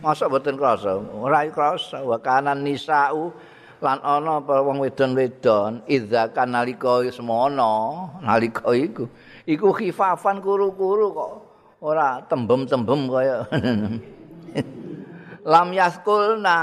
Masa 0.00 0.32
boten 0.32 0.56
krasa, 0.56 0.96
ora 0.96 1.44
krasa. 1.52 2.00
Wa 2.00 2.16
kanan 2.16 2.64
nisau 2.64 3.36
lan 3.84 4.00
ana 4.00 4.40
para 4.40 4.64
wong 4.64 4.80
wedon-wedon. 4.80 5.84
Idza 5.84 6.32
kanalika 6.32 7.04
semono 7.12 8.08
nalika 8.24 8.72
iku. 8.72 9.04
Iku 9.44 9.76
khifafan 9.76 10.40
kuru-kuru 10.40 11.12
kok. 11.12 11.32
Ora 11.84 12.24
tembem-tembem 12.24 13.08
kaya. 13.12 13.44
Lam 15.52 15.72
yaskulna 15.72 16.58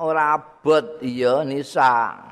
ora 0.00 0.36
abot 0.36 1.00
iya 1.00 1.44
nisa 1.44 2.28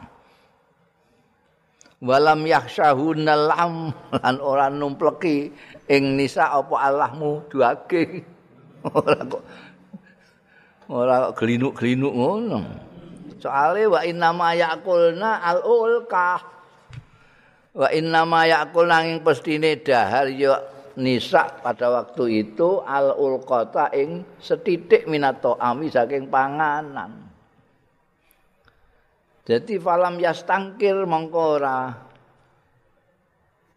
walam 2.02 2.44
yakhshahuna 2.44 3.32
lam 3.34 3.92
lan 4.12 4.36
ora 4.40 4.68
numpleki 4.68 5.52
ing 5.88 6.16
nisa 6.16 6.52
apa 6.52 6.74
Allahmu 6.92 7.48
duake 7.48 8.24
ora 8.96 9.16
kok 9.24 9.44
ora 10.86 11.16
gelinuk-gelinuk 11.34 12.14
ngono 12.14 12.86
Soale 13.36 13.84
wa 13.84 14.00
inna 14.00 14.32
ma 14.32 14.56
yaqulna 14.56 15.44
al 15.44 15.60
ulka. 15.62 16.40
Wa 17.76 17.88
inna 17.92 18.24
ma 18.24 18.48
yaqulna 18.48 19.04
ing 19.04 19.20
pestine 19.20 19.76
dahar 19.84 20.32
ya 20.32 20.56
nisa 20.96 21.60
pada 21.60 21.92
waktu 21.92 22.48
itu 22.48 22.80
al 22.80 23.12
ulqata 23.12 23.92
ing 23.92 24.24
setitik 24.40 25.04
minato 25.04 25.60
ami 25.60 25.92
saking 25.92 26.32
panganan. 26.32 27.25
Jadi 29.46 29.78
falam 29.78 30.18
yastangkir 30.18 31.06
mongko 31.06 31.62
ora 31.62 31.94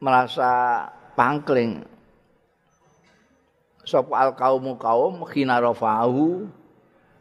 merasa 0.02 0.82
pangkling. 1.14 1.86
Sapa 3.86 4.18
al 4.18 4.34
kaumu 4.34 4.82
kaum 4.82 5.22
khina 5.30 5.62
rafahu 5.62 6.50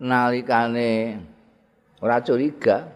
nalikane 0.00 1.20
ora 2.00 2.24
curiga. 2.24 2.88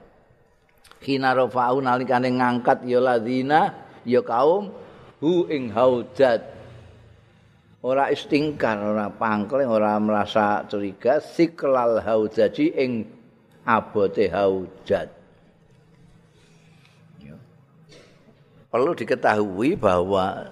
Kina 1.02 1.34
rafa'u 1.34 1.82
nalikane 1.82 2.30
ngangkat 2.30 2.86
ya 2.86 3.02
ladina 3.02 3.74
ya 4.06 4.22
kaum 4.22 4.70
hu 5.18 5.50
ing 5.50 5.68
haudat 5.74 6.46
ora 7.82 8.06
istingkar 8.08 8.78
ora 8.78 9.10
pangkel 9.10 9.66
ora 9.66 9.98
merasa 9.98 10.62
curiga 10.70 11.18
siklal 11.18 11.98
haudaji 11.98 12.70
ing 12.78 13.10
abote 13.66 14.30
haujat 14.30 15.21
perlu 18.72 18.96
diketahui 18.96 19.76
bahwa 19.76 20.48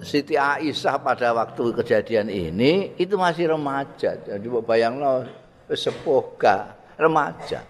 Siti 0.00 0.32
Aisyah 0.38 0.96
pada 1.02 1.36
waktu 1.36 1.76
kejadian 1.76 2.32
ini 2.32 2.96
itu 2.96 3.20
masih 3.20 3.52
remaja. 3.52 4.16
Jadi 4.16 4.46
bayangno 4.64 5.28
sepuh 5.68 6.40
remaja. 6.96 7.60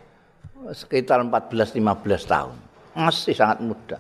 Sekitar 0.71 1.25
14-15 1.27 1.75
tahun. 2.29 2.57
Masih 2.95 3.35
sangat 3.35 3.59
muda. 3.65 3.99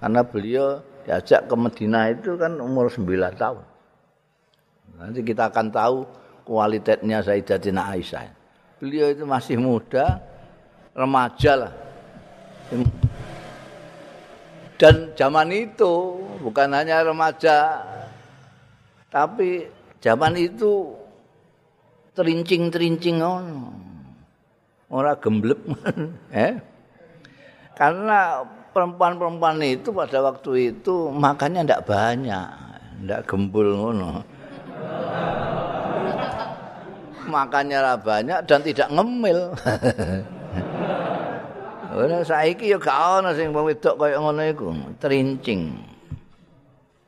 Karena 0.00 0.22
beliau 0.24 0.80
diajak 1.04 1.50
ke 1.50 1.54
Medina 1.58 2.08
itu 2.08 2.38
kan 2.40 2.56
umur 2.62 2.88
9 2.88 3.04
tahun. 3.36 3.64
Nanti 4.96 5.20
kita 5.20 5.52
akan 5.52 5.66
tahu 5.68 5.96
kualitasnya 6.48 7.20
Sayyidatina 7.20 7.92
Aisyah. 7.92 8.32
Beliau 8.80 9.12
itu 9.12 9.28
masih 9.28 9.60
muda, 9.60 10.22
remaja 10.96 11.52
lah. 11.60 11.85
Dan 14.76 15.16
zaman 15.16 15.48
itu 15.54 16.20
bukan 16.42 16.68
hanya 16.74 17.00
remaja, 17.06 17.80
tapi 19.08 19.70
zaman 20.04 20.36
itu 20.36 20.92
terincing-terincing 22.12 23.24
ono. 23.24 23.72
Ora 24.92 25.16
gemblep. 25.16 25.60
eh? 26.34 26.60
Karena 27.72 28.44
perempuan-perempuan 28.76 29.64
itu 29.64 29.88
pada 29.92 30.20
waktu 30.20 30.76
itu 30.76 31.08
makannya 31.08 31.64
ndak 31.64 31.84
banyak, 31.88 32.48
ndak 33.06 33.24
gembul 33.24 33.66
ngono. 33.72 34.20
Makannya 37.26 37.96
banyak 38.04 38.38
dan 38.44 38.60
tidak 38.60 38.88
ngemil. 38.92 39.56
Ora 41.96 42.20
saiki 42.20 42.68
ya 42.68 42.76
gak 42.76 43.24
ana 43.24 43.32
sing 43.32 43.56
wong 43.56 43.72
wedok 43.72 43.96
kaya 43.96 44.20
ngono 44.20 44.44
iku, 44.44 44.68
trincing. 45.00 45.80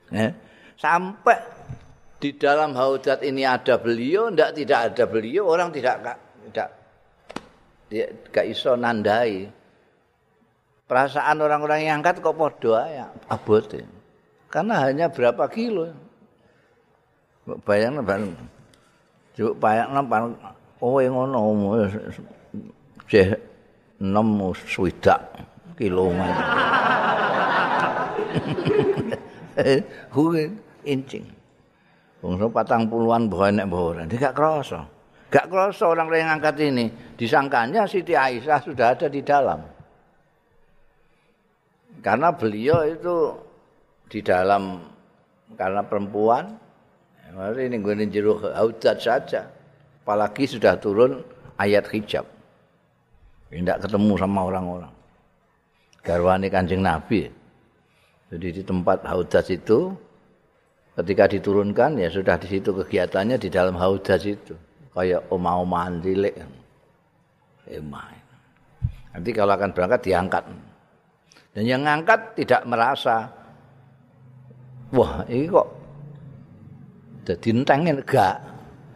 Eh, 0.08 0.32
sampai 0.80 1.36
di 2.16 2.32
dalam 2.40 2.72
haudat 2.72 3.20
ini 3.20 3.44
ada 3.44 3.76
beliau, 3.76 4.32
ndak 4.32 4.56
tidak 4.56 4.88
ada 4.88 5.04
beliau, 5.04 5.44
orang 5.44 5.68
tidak 5.76 6.00
tidak 6.48 6.68
dia 7.92 8.08
gak 8.32 8.48
iso 8.48 8.80
nandai. 8.80 9.52
Perasaan 10.88 11.36
orang-orang 11.36 11.84
yang 11.84 12.00
angkat 12.00 12.24
kok 12.24 12.32
padha 12.32 12.80
ya 12.88 13.06
abote. 13.28 13.84
Karena 14.48 14.88
hanya 14.88 15.12
berapa 15.12 15.44
kilo. 15.52 15.92
Bayangno 17.44 18.00
ban. 18.00 18.32
Juk 19.36 19.60
bayangno 19.60 20.00
pan 20.08 20.32
oh 20.80 20.96
ngono. 20.96 21.40
Jeh 23.12 23.36
enam 23.98 24.54
swidak 24.54 25.20
kilometer. 25.74 26.46
Huwe 30.14 30.54
incing. 30.86 31.26
Bangsa 32.18 32.46
patang 32.50 32.90
puluhan 32.90 33.30
banyak 33.30 33.66
boran. 33.70 34.10
Dia 34.10 34.30
gak 34.30 34.34
kerasa. 34.34 34.82
Gak 35.30 35.46
kerasa 35.46 35.84
orang 35.86 36.10
yang 36.14 36.34
angkat 36.38 36.58
ini. 36.62 36.90
Disangkanya 37.14 37.86
Siti 37.86 38.14
Aisyah 38.14 38.58
sudah 38.62 38.94
ada 38.94 39.06
di 39.06 39.22
dalam. 39.22 39.78
karena 41.98 42.30
beliau 42.30 42.86
itu 42.86 43.34
di 44.08 44.22
dalam 44.22 44.86
karena 45.58 45.82
perempuan 45.82 46.54
ini 47.58 47.76
gue 47.82 47.94
jero 48.08 48.38
haudat 48.40 48.96
saja 49.02 49.44
apalagi 50.02 50.48
sudah 50.48 50.78
turun 50.80 51.20
ayat 51.60 51.84
hijab 51.92 52.24
tidak 53.48 53.78
ketemu 53.88 54.12
sama 54.20 54.40
orang-orang. 54.44 54.92
Garwani 56.04 56.48
kanjeng 56.52 56.84
nabi. 56.84 57.32
Jadi 58.28 58.60
di 58.60 58.62
tempat 58.64 59.08
haudat 59.08 59.48
itu 59.48 59.96
ketika 61.00 61.24
diturunkan 61.32 61.96
ya 61.96 62.12
sudah 62.12 62.36
di 62.36 62.48
situ 62.48 62.76
kegiatannya 62.76 63.40
di 63.40 63.48
dalam 63.48 63.72
haudat 63.80 64.20
itu. 64.24 64.52
Kayak 64.92 65.24
omah-omahan 65.32 66.04
cilik. 66.04 66.34
Emah 67.68 68.18
nanti 69.12 69.30
kalau 69.34 69.52
akan 69.56 69.70
berangkat 69.72 70.00
diangkat. 70.06 70.44
Dan 71.56 71.64
yang 71.64 71.82
ngangkat 71.82 72.38
tidak 72.38 72.62
merasa 72.68 73.26
wah 74.92 75.24
ini 75.26 75.48
kok 75.48 75.68
jadi 77.24 77.48
enteng 77.50 77.80
enggak. 77.88 78.36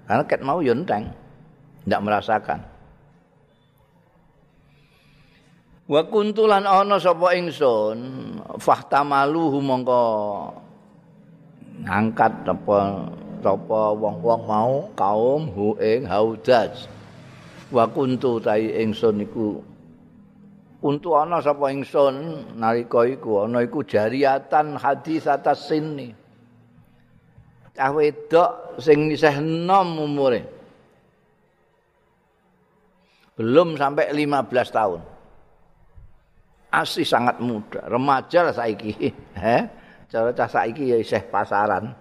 Karena 0.07 0.23
ket 0.29 0.41
mau 0.45 0.61
ya 0.61 0.77
tidak 0.77 2.01
merasakan 2.05 2.72
wa 5.90 6.01
kuntulan 6.07 6.62
ana 6.62 6.95
sapa 7.03 7.35
ingsun 7.35 7.99
fahtamaluhu 8.55 9.59
mongko 9.59 10.05
ngangkat 11.83 12.47
apa 12.47 12.79
apa 13.42 13.83
wong-wong 13.99 14.42
mau 14.47 14.75
kaum 14.95 15.51
hu 15.51 15.75
ing 15.83 16.07
haudaj 16.07 16.87
wa 17.75 17.90
kuntu 17.90 18.38
tai 18.38 18.71
ingsun 18.87 19.27
iku 19.27 19.59
untuk 20.87 21.18
ana 21.18 21.42
sapa 21.42 21.75
ingsun 21.75 22.47
nalika 22.55 23.03
iku 23.03 23.51
ana 23.51 23.66
iku 23.66 23.83
jariatan 23.83 24.79
hadis 24.79 25.27
atas 25.27 25.66
sini 25.66 26.14
cah 27.75 27.90
wedok 27.90 28.79
sing 28.79 29.09
isih 29.09 29.40
enom 29.40 29.97
umure. 29.97 30.45
Belum 33.33 33.81
sampai 33.81 34.12
15 34.12 34.29
tahun 34.68 35.01
asih 36.73 37.05
sangat 37.05 37.37
muda. 37.39 37.85
Remaja 37.87 38.49
lah 38.49 38.57
saiki. 38.57 38.97
Eh 39.37 39.63
cara 40.09 40.29
cah 40.33 40.49
saiki 40.49 40.93
ya 40.93 40.97
isih 41.01 41.25
pasaran. 41.29 41.93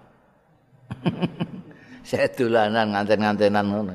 Saya 2.08 2.26
dolanan 2.34 2.92
nganten-ngantenan 2.92 3.64
ngono. 3.68 3.94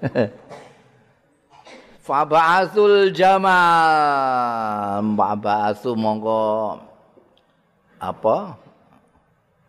Faba'athul 2.00 3.12
jamal 3.12 5.04
Faba'athu 5.04 5.92
mongko 5.92 6.80
Apa? 8.00 8.56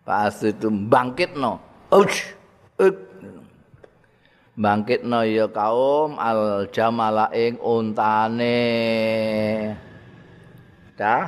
Ba'athu 0.08 0.56
itu 0.56 0.72
bangkit 0.88 1.36
no 1.36 1.60
Uch 1.92 2.32
Bangkit 2.80 3.11
no 4.60 5.22
ya 5.24 5.48
kaum 5.48 6.20
Al 6.20 6.68
jamala 6.72 7.32
ing 7.32 7.56
untane. 7.62 8.60
Dah. 11.00 11.24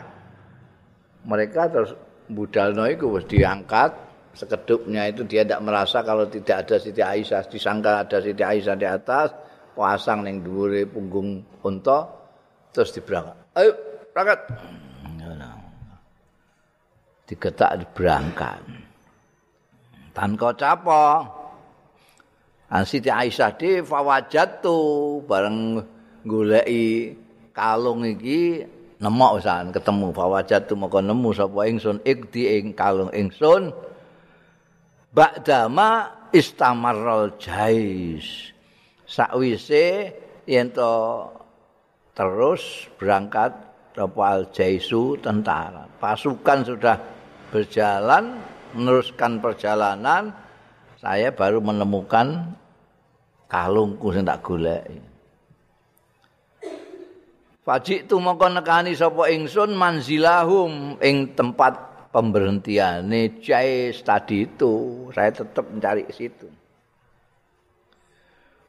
Mereka 1.23 1.61
terus 1.71 1.95
Budal 2.27 2.75
no 2.75 2.87
itu 2.87 3.07
diangkat. 3.27 3.91
Sekedupnya 4.33 5.13
itu 5.13 5.21
dia 5.29 5.45
tidak 5.45 5.61
merasa 5.61 6.01
kalau 6.01 6.25
tidak 6.25 6.65
ada 6.65 6.75
Siti 6.81 7.03
Aisyah. 7.03 7.45
Disangka 7.45 8.01
ada 8.01 8.17
Siti 8.17 8.41
Aisyah 8.41 8.75
di 8.75 8.87
atas 8.87 9.29
pasang 9.77 10.25
neng 10.25 10.41
dhuwure 10.41 10.89
punggung 10.89 11.43
unta 11.61 12.09
terus 12.73 12.91
diberangkat. 12.95 13.37
Ayo 13.55 13.71
berangkat. 14.11 14.39
Digetak 17.23 17.71
berangkat 17.95 18.59
tanpa 20.13 20.53
capo 20.53 21.03
An 22.71 22.87
Siti 22.87 23.11
Aisyah 23.11 23.51
di 23.59 23.83
fawajatu 23.83 24.77
bareng 25.27 25.83
goleki 26.23 27.11
kalung 27.51 28.07
iki 28.07 28.63
nemok 29.03 29.43
usahan 29.43 29.69
ketemu. 29.75 30.15
Fawajatu 30.15 30.73
moko 30.79 31.03
nemu 31.03 31.29
sapa 31.35 31.67
ingsun 31.67 31.99
ikdi 32.07 32.59
ing 32.59 32.71
kalung 32.71 33.11
ingsun. 33.11 33.75
Ba'dama 35.13 36.09
istamarral 36.33 37.37
jais. 37.37 38.55
Sakwise 39.05 40.09
yen 40.49 40.73
terus 42.17 42.63
berangkat 42.97 43.53
kapal 43.93 44.49
jaisu 44.49 45.21
tentara. 45.21 45.85
Pasukan 46.01 46.65
sudah 46.65 46.97
berjalan 47.53 48.41
meneruskan 48.73 49.37
perjalanan 49.37 50.33
saya 51.03 51.35
baru 51.35 51.59
menemukan 51.59 52.55
kalungku 53.51 54.15
sing 54.15 54.23
tak 54.23 54.39
golek 54.39 54.87
Fajik 57.63 58.11
tu 58.11 58.19
mongko 58.19 58.59
nekani 58.59 58.91
sapa 58.91 59.31
ingsun 59.31 59.71
manzilahum 59.79 60.99
ing 60.99 61.31
tempat 61.31 61.79
pemberhentian 62.11 63.07
Jais 63.39 64.03
tadi 64.03 64.43
itu. 64.43 65.07
Saya 65.15 65.31
tetap 65.31 65.71
mencari 65.71 66.03
situ. 66.11 66.51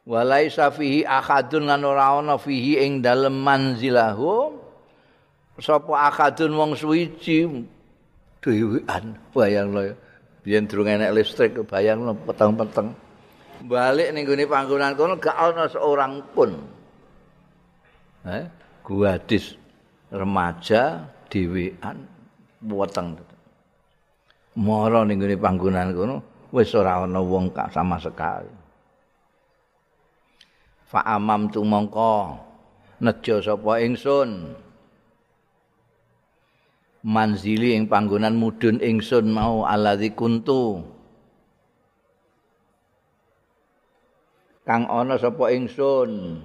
Walai 0.07 0.47
safihi 0.47 1.03
akadun 1.03 1.67
lan 1.67 1.83
ora 1.83 2.15
ana 2.15 2.39
fihi 2.39 2.87
ing 2.87 3.03
dalem 3.03 3.35
manzilahu 3.35 4.55
sapa 5.59 6.07
akadun 6.07 6.55
wong 6.55 6.71
suwiji? 6.79 7.67
Dhewean 8.39 9.19
bayang 9.35 9.75
lo 9.75 10.04
biyen 10.45 10.69
durung 10.69 10.85
enek 10.85 11.09
listrik 11.09 11.57
bayang 11.65 12.05
peteng-peteng. 12.21 12.93
Balik 13.65 14.13
ning 14.13 14.29
gone 14.29 14.45
panggonan 14.45 14.93
kono 14.93 15.17
gak 15.17 15.33
ana 15.33 15.65
seorang 15.65 16.21
pun. 16.37 16.53
Eh 18.29 18.45
gadis 18.85 19.57
remaja 20.13 21.09
dhewean 21.33 22.05
weteng. 22.61 23.17
Mara 24.61 25.01
ning 25.01 25.17
gone 25.17 25.35
panggonan 25.41 25.97
kono 25.97 26.15
wis 26.53 26.77
ora 26.77 27.01
ana 27.01 27.25
wong 27.25 27.49
sama 27.73 27.97
sekali. 27.97 28.53
Fa 30.85 31.01
amam 31.17 31.49
tu 31.49 31.65
mongko 31.65 32.37
nejo 33.01 33.41
sapa 33.41 33.81
ingsun 33.81 34.53
manzili 37.05 37.77
ing 37.77 37.85
panggonan 37.85 38.33
mudun 38.33 38.81
ingsun 38.81 39.29
mau 39.29 39.61
aladzi 39.61 40.09
kuntu 40.17 40.81
kang 44.65 44.89
ana 44.89 45.13
sapa 45.21 45.53
ingsun 45.53 46.41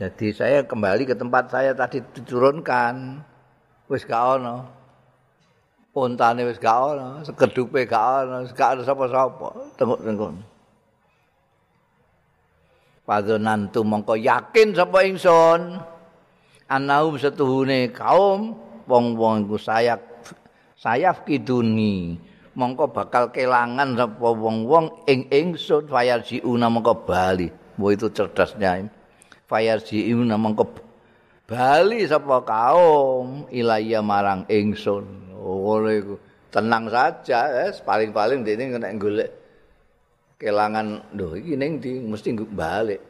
jadi 0.00 0.26
saya 0.32 0.58
kembali 0.64 1.04
ke 1.04 1.12
tempat 1.12 1.52
saya 1.52 1.76
tadi 1.76 2.00
diturunkan 2.16 3.20
wis 3.92 4.08
gak 4.08 4.40
ana 4.40 4.72
Untane 5.96 6.44
wis 6.44 6.60
gak 6.60 6.76
ana, 6.92 7.24
sekedupe 7.24 7.88
gak 7.88 8.28
ana, 8.28 8.44
gak 8.52 8.76
ada 8.76 8.82
sapa-sapa. 8.84 9.80
Tengok-tengok. 9.80 10.44
Padhonan 13.08 13.72
tu 13.72 13.80
mongko 13.80 14.20
yakin 14.20 14.76
sapa 14.76 15.08
ingsun. 15.08 15.80
Anaum 16.68 17.16
setuhune 17.16 17.88
kaum 17.96 18.65
wong-wong 18.86 19.46
iku 19.46 19.58
sayap 19.60 20.00
sayaf 20.78 21.26
kiduni. 21.26 22.18
Mongko 22.56 22.88
bakal 22.88 23.28
kelangan 23.36 23.92
sapa 24.00 24.32
wong-wong 24.32 25.04
ing 25.04 25.28
ingsun 25.28 25.92
fayarjiuna 25.92 26.72
mongko 26.72 27.04
bali. 27.04 27.52
Wo 27.76 27.92
itu 27.92 28.08
cerdasnya. 28.08 28.88
Fayarjiuna 29.44 30.40
mongko 30.40 30.64
bali 31.44 32.00
sapa 32.08 32.40
kaum 32.48 33.44
ilaya 33.52 34.00
marang 34.00 34.48
ingsun. 34.48 35.26
ngono 35.46 35.88
iku 35.94 36.14
tenang 36.50 36.90
saja 36.90 37.68
wis 37.68 37.78
paling-paling 37.84 38.42
dene 38.42 38.74
kena 38.74 38.90
golek 38.98 39.30
kelangan 40.36 41.14
lho 41.14 41.38
iki 41.38 41.54
ning 41.54 41.78
ndi 41.80 42.02
mesti 42.02 42.34
balik 42.50 43.00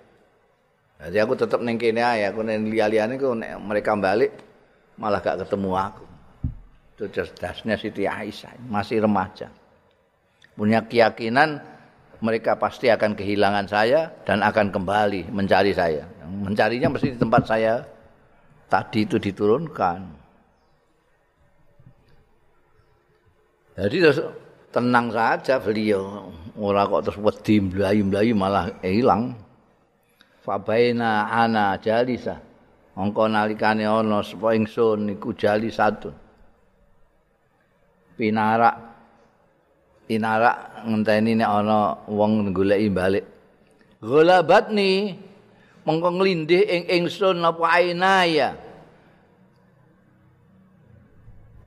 jadi 0.96 1.24
aku 1.24 1.34
tetap 1.36 1.60
ning 1.60 1.76
kene 1.76 2.00
ae 2.00 2.28
aku 2.28 2.44
ning 2.44 2.68
liya-liyane 2.68 3.16
ku 3.20 3.32
mereka 3.36 3.96
balik 3.96 4.32
malah 4.96 5.20
gak 5.20 5.44
ketemu 5.44 5.70
aku. 5.76 6.04
Itu 6.96 7.04
cerdasnya 7.12 7.76
Siti 7.76 8.08
Aisyah 8.08 8.56
masih 8.68 9.04
remaja. 9.04 9.52
Punya 10.56 10.80
keyakinan 10.80 11.60
mereka 12.24 12.56
pasti 12.56 12.88
akan 12.88 13.12
kehilangan 13.12 13.68
saya 13.68 14.08
dan 14.24 14.40
akan 14.40 14.72
kembali 14.72 15.28
mencari 15.28 15.76
saya. 15.76 16.08
Mencarinya 16.24 16.88
mesti 16.96 17.12
di 17.12 17.18
tempat 17.20 17.42
saya. 17.44 17.84
Tadi 18.66 19.04
itu 19.04 19.20
diturunkan. 19.20 20.00
Jadi 23.76 23.96
terus 24.00 24.18
tenang 24.72 25.12
saja 25.12 25.60
beliau. 25.60 26.32
Ora 26.56 26.88
kok 26.88 27.04
terus 27.04 27.20
wedi 27.20 27.60
mlayu-mlayu 27.60 28.32
malah 28.32 28.72
hilang. 28.80 29.36
fabaina 30.46 31.26
ana 31.26 31.74
jalisa 31.82 32.38
mongko 32.96 33.28
nalikane 33.28 33.84
ana 33.84 34.24
sapa 34.24 34.56
ingsun 34.56 35.12
iku 35.12 35.36
jalisatun 35.36 36.16
pinarak 38.16 38.72
pinarak 40.08 40.86
ngenteni 40.88 41.36
nek 41.36 41.50
ana 41.50 41.78
wong 42.08 42.56
goleki 42.56 42.88
balik. 42.88 43.24
Ghalabat 44.00 44.72
ni 44.72 45.12
mongko 45.84 46.08
nglindih 46.16 46.64
ing 46.64 46.82
ingsun 46.88 47.44
apa 47.44 47.64
ainaya 47.68 48.56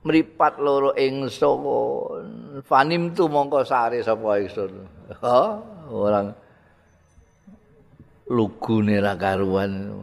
mripat 0.01 0.57
loro 0.57 0.95
ingsun 0.97 2.63
fanim 2.65 3.13
tu 3.13 3.29
mongko 3.29 3.61
sare 3.61 4.01
sapa 4.01 4.41
ingsun. 4.41 4.71
Ha 5.21 5.41
orang 5.93 6.33
lugune 8.33 8.97
ra 8.97 9.13
karuan 9.13 9.93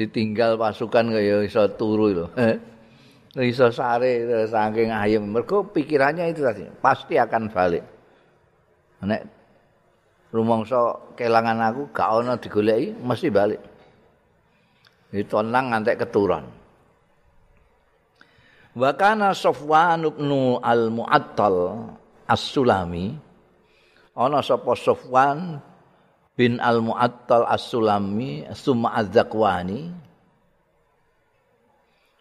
ditinggal 0.00 0.56
pasukan 0.56 1.12
kaya 1.12 1.44
iso 1.44 1.68
turu 1.76 2.08
lho. 2.08 2.26
Iso 3.36 3.68
sare 3.68 4.24
saking 4.48 4.88
ayem. 4.88 5.28
Mergo 5.28 5.68
pikirannya 5.68 6.32
itu 6.32 6.40
tadi 6.40 6.64
pasti 6.80 7.20
akan 7.20 7.52
balik. 7.52 7.84
Nek 9.04 9.22
rumangsa 10.32 11.12
kelangan 11.12 11.60
aku 11.68 11.82
gak 11.92 12.08
ana 12.08 12.40
digoleki 12.40 12.96
mesti 12.96 13.28
balik. 13.28 13.60
Itu 15.12 15.44
nang 15.44 15.68
ngantek 15.74 16.06
keturun 16.06 16.60
wa 18.76 18.90
kana 18.94 19.34
safwan 19.34 20.06
bin 20.14 20.30
al-mu'attal 20.62 21.90
as-sulami 22.30 23.18
ana 24.14 24.38
sapa 24.44 24.78
safwan 24.78 25.58
bin 26.34 26.58
al-mu'attal 26.58 27.46
as-sulami 27.46 28.46
summa 28.54 28.94
az-zakwani. 28.98 29.90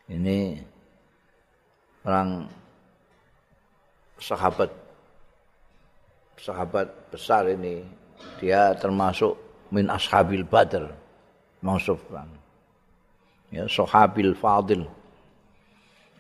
Ini 0.10 0.58
orang 2.02 2.50
sahabat 4.18 4.74
sahabat 6.40 6.90
besar 7.14 7.46
ini 7.52 7.86
dia 8.42 8.74
termasuk 8.74 9.38
min 9.70 9.86
ashabil 9.92 10.42
badr 10.42 10.90
maksufan 11.62 12.26
ya 13.54 13.70
sahabil 13.70 14.34
fadil. 14.34 14.88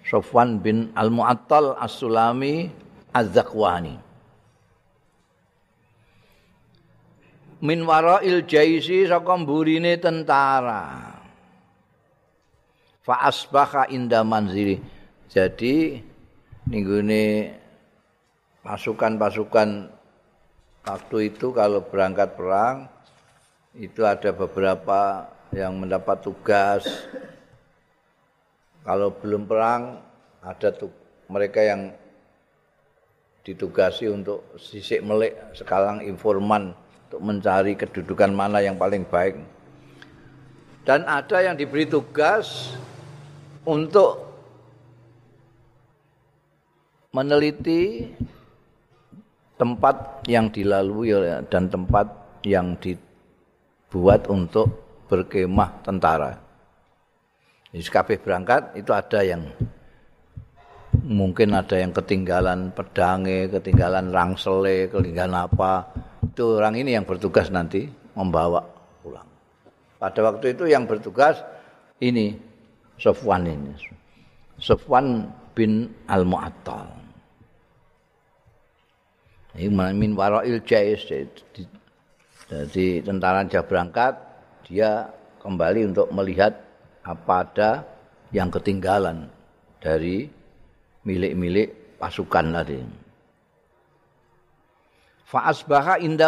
Sofwan 0.09 0.57
bin 0.57 0.89
Al-Mu'attal 0.97 1.77
As-Sulami 1.77 2.71
Az-Zakwani 3.13 4.08
Min 7.59 7.83
wara'il 7.83 8.47
jaisi 8.47 9.03
saka 9.03 9.35
mburine 9.35 9.99
tentara. 9.99 11.11
Fa 13.03 13.15
asbaha 13.27 13.91
inda 13.91 14.23
manzili. 14.23 14.79
Jadi 15.27 15.99
ninggune 16.71 17.51
pasukan-pasukan 18.63 19.91
waktu 20.87 21.17
itu 21.27 21.51
kalau 21.51 21.83
berangkat 21.83 22.39
perang 22.39 22.87
itu 23.75 24.07
ada 24.07 24.31
beberapa 24.31 25.27
yang 25.51 25.75
mendapat 25.75 26.23
tugas. 26.23 26.87
Kalau 28.87 29.11
belum 29.19 29.43
perang 29.43 29.99
ada 30.39 30.71
mereka 31.27 31.59
yang 31.59 31.91
ditugasi 33.43 34.07
untuk 34.07 34.47
sisik 34.55 35.03
melik 35.03 35.35
sekarang 35.51 35.99
informan 36.07 36.71
untuk 37.09 37.25
mencari 37.25 37.73
kedudukan 37.73 38.29
mana 38.29 38.61
yang 38.61 38.77
paling 38.77 39.01
baik 39.01 39.41
dan 40.85 41.05
ada 41.05 41.41
yang 41.41 41.57
diberi 41.57 41.89
tugas 41.89 42.73
untuk 43.65 44.29
meneliti 47.13 48.09
tempat 49.57 50.25
yang 50.29 50.47
dilalui 50.49 51.13
dan 51.51 51.67
tempat 51.67 52.07
yang 52.47 52.73
dibuat 52.79 54.25
untuk 54.31 54.71
berkemah 55.11 55.83
tentara. 55.83 56.37
Jadi 57.69 57.85
kabeh 57.85 58.17
berangkat 58.17 58.73
itu 58.79 58.89
ada 58.89 59.19
yang 59.21 59.45
mungkin 61.05 61.53
ada 61.53 61.77
yang 61.77 61.93
ketinggalan 61.93 62.73
pedange, 62.73 63.51
ketinggalan 63.53 64.09
rangsele, 64.09 64.89
ketinggalan 64.89 65.45
apa. 65.45 65.85
Itu 66.39 66.55
orang 66.55 66.79
ini 66.79 66.95
yang 66.95 67.03
bertugas 67.03 67.51
nanti 67.51 67.91
membawa 68.15 68.63
pulang. 69.03 69.27
Pada 69.99 70.23
waktu 70.23 70.55
itu 70.55 70.71
yang 70.71 70.87
bertugas 70.87 71.35
ini 71.99 72.39
Sofwan 72.95 73.43
ini. 73.43 73.75
Sofwan 74.55 75.27
bin 75.51 75.91
Al-Mu'attal. 76.07 76.95
Ini 79.59 79.67
min 79.91 80.15
warail 80.15 80.63
jais. 80.63 81.03
Jadi 82.47 83.03
tentara 83.03 83.43
sudah 83.43 83.63
berangkat, 83.67 84.15
dia 84.63 85.11
kembali 85.43 85.91
untuk 85.91 86.07
melihat 86.15 86.55
apa 87.03 87.35
ada 87.43 87.83
yang 88.31 88.47
ketinggalan 88.47 89.27
dari 89.83 90.31
milik-milik 91.03 91.99
pasukan 91.99 92.63
tadi. 92.63 93.08
Fa 95.29 95.53
asbaha 95.53 96.01
inda 96.01 96.25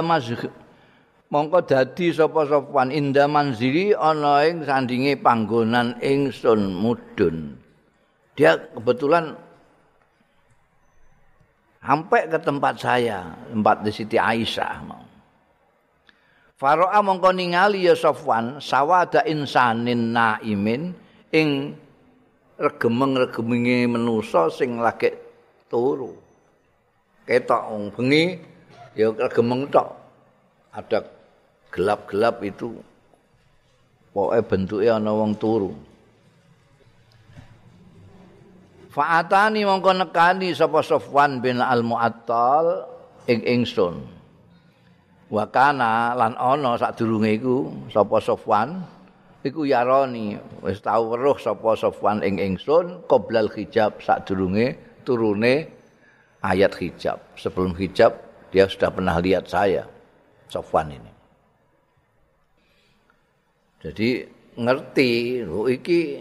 mongko 1.34 1.66
dadi 1.66 2.14
sapa 2.14 2.46
sopan 2.46 2.94
inda 2.94 3.26
manzili 3.26 3.98
ana 3.98 4.46
ing 4.46 4.62
sandinge 4.62 5.18
panggonan 5.18 5.98
ingsun 6.06 6.70
mudun. 6.78 7.58
Dia 8.38 8.62
kebetulan 8.78 9.34
sampai 11.82 12.30
ke 12.30 12.38
tempat 12.38 12.78
saya, 12.78 13.26
tempat 13.50 13.82
di 13.82 13.90
Siti 13.90 14.22
Aisyah. 14.22 14.86
Faro'a 16.62 17.02
mongko 17.02 17.34
ningali 17.34 17.90
ya 17.90 17.98
Sofwan 17.98 18.62
sawada 18.62 19.26
insanin 19.26 20.14
naimin 20.14 20.94
ing 21.34 21.74
regemeng-regeminge 22.62 23.90
menusa 23.90 24.46
sing 24.54 24.78
lagi 24.78 25.10
turu. 25.66 26.14
Ketok 27.26 27.98
bengi 27.98 28.51
ya 28.96 29.12
regemeng 29.16 29.68
tok. 29.72 29.88
Ada 30.72 31.04
gelap-gelap 31.72 32.44
itu. 32.44 32.80
Pokoke 34.12 34.40
bentuke 34.44 34.88
ana 34.92 35.12
wong 35.16 35.40
turu. 35.40 35.72
Fa'atani 38.92 39.64
mongko 39.64 40.04
nekani 40.04 40.52
sapa 40.52 40.84
Sofwan 40.84 41.40
bin 41.40 41.64
Al-Mu'attal 41.64 42.84
ing 43.32 43.40
ingsun. 43.48 44.04
Wa 45.32 45.48
kana 45.48 46.12
lan 46.12 46.36
ana 46.36 46.76
sadurunge 46.76 47.40
iku 47.40 47.72
sapa 47.88 48.20
Sofwan 48.20 48.84
iku 49.48 49.64
yaroni 49.64 50.36
wis 50.60 50.84
tau 50.84 51.16
weruh 51.16 51.40
sapa 51.40 51.72
Sofwan 51.80 52.20
ing 52.20 52.36
ingsun 52.36 53.08
qoblal 53.08 53.48
hijab 53.56 54.04
sadurunge 54.04 54.76
turune 55.08 55.72
ayat 56.44 56.76
hijab. 56.76 57.24
Sebelum 57.40 57.72
hijab 57.80 58.31
dia 58.52 58.68
sudah 58.68 58.92
pernah 58.92 59.18
lihat 59.18 59.48
saya 59.48 59.88
Sofwan 60.52 60.92
ini. 60.92 61.12
Jadi 63.82 64.28
ngerti, 64.60 65.42
lho 65.48 65.66
iki 65.72 66.20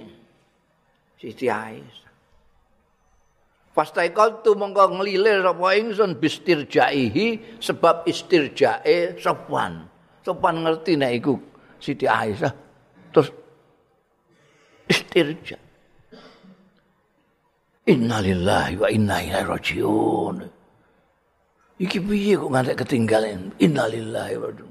Siti 1.20 1.50
Aisyah. 1.50 2.08
Pastai 3.70 4.10
tu 4.42 4.56
mongko 4.56 4.98
ngelilir 4.98 5.44
sapa 5.44 5.76
ingsun 5.76 6.16
bistirjaihi 6.16 7.58
sebab 7.60 8.08
istirjae 8.08 9.20
sopan. 9.20 9.84
Sopan 10.24 10.64
ngerti 10.64 10.96
nek 10.96 11.12
iku 11.20 11.34
Siti 11.76 12.08
Aisyah. 12.08 12.54
Terus 13.12 13.28
istirja. 14.88 15.58
Innalillahi 17.90 18.74
wa 18.78 18.88
inna 18.88 19.16
ilaihi 19.20 19.48
rajiun. 19.48 20.59
Iki 21.80 21.96
piye 22.04 22.36
kok 22.36 22.52
ngantek 22.52 22.76
ketinggalan? 22.84 23.56
Innalillahi 23.56 24.36
wa 24.36 24.52
inna 24.52 24.68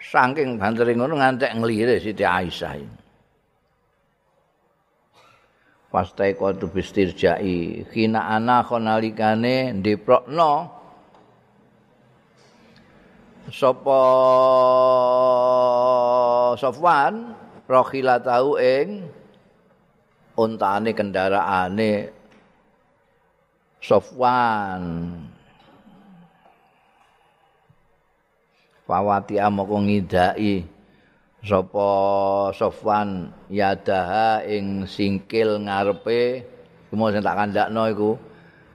Saking 0.00 0.56
bantere 0.56 0.96
ngono 0.96 1.20
ngantek 1.20 1.52
nglirik 1.60 2.00
Siti 2.00 2.24
Aisyah. 2.24 2.80
Pastai 5.92 6.32
kuatu 6.36 6.68
bistirjai 6.72 7.84
Kina 7.92 8.32
ana 8.32 8.64
khonalikane 8.64 9.76
Diprokno 9.84 10.72
Sopo 13.52 14.00
Sofwan 16.56 17.36
Rohila 17.68 18.20
tahu 18.24 18.56
ing 18.56 19.04
Untane 20.36 20.92
kendaraane 20.96 21.92
Sofwan 23.80 24.84
Fawati 28.88 29.36
amoko 29.36 29.84
ngidai. 29.84 30.64
Sapa 31.44 31.88
Sofwan 32.56 33.28
yadaha 33.52 34.40
ing 34.48 34.88
singkil 34.88 35.60
ngarepe. 35.60 36.48
Mau 36.96 37.12
sing 37.12 37.20
tak 37.20 37.36
kandakno 37.36 37.84
iku. 37.92 38.10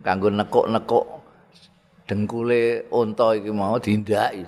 Kanggo 0.06 0.30
nekuk-nekuk 0.30 1.06
dengkule 2.06 2.86
unta 2.94 3.34
iki 3.34 3.50
mau 3.56 3.80
dindaki 3.80 4.44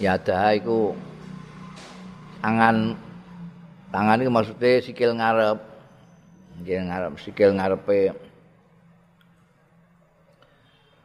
yadaha 0.00 0.56
iku 0.56 0.96
angan 2.40 2.98
tangan 3.94 4.18
iki 4.18 4.30
maksudnya 4.32 4.82
sikil 4.82 5.14
ngarep. 5.14 5.58
Nggih 6.58 6.80
ngarep 6.90 7.12
sikil 7.22 7.50
ngarepe. 7.54 8.14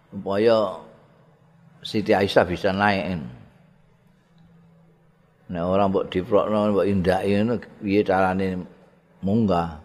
Supaya 0.09 0.88
Siti 1.79 2.11
Aisyah 2.11 2.43
bisa 2.43 2.75
naik. 2.75 3.23
Nek 5.49 5.63
ora 5.65 5.89
mbok 5.89 6.13
diprokno 6.13 6.69
mbok 6.69 6.85
indaki 6.85 7.33
ngono 7.39 7.55
piye 7.81 8.01
carane 8.05 8.61
munggah. 9.25 9.81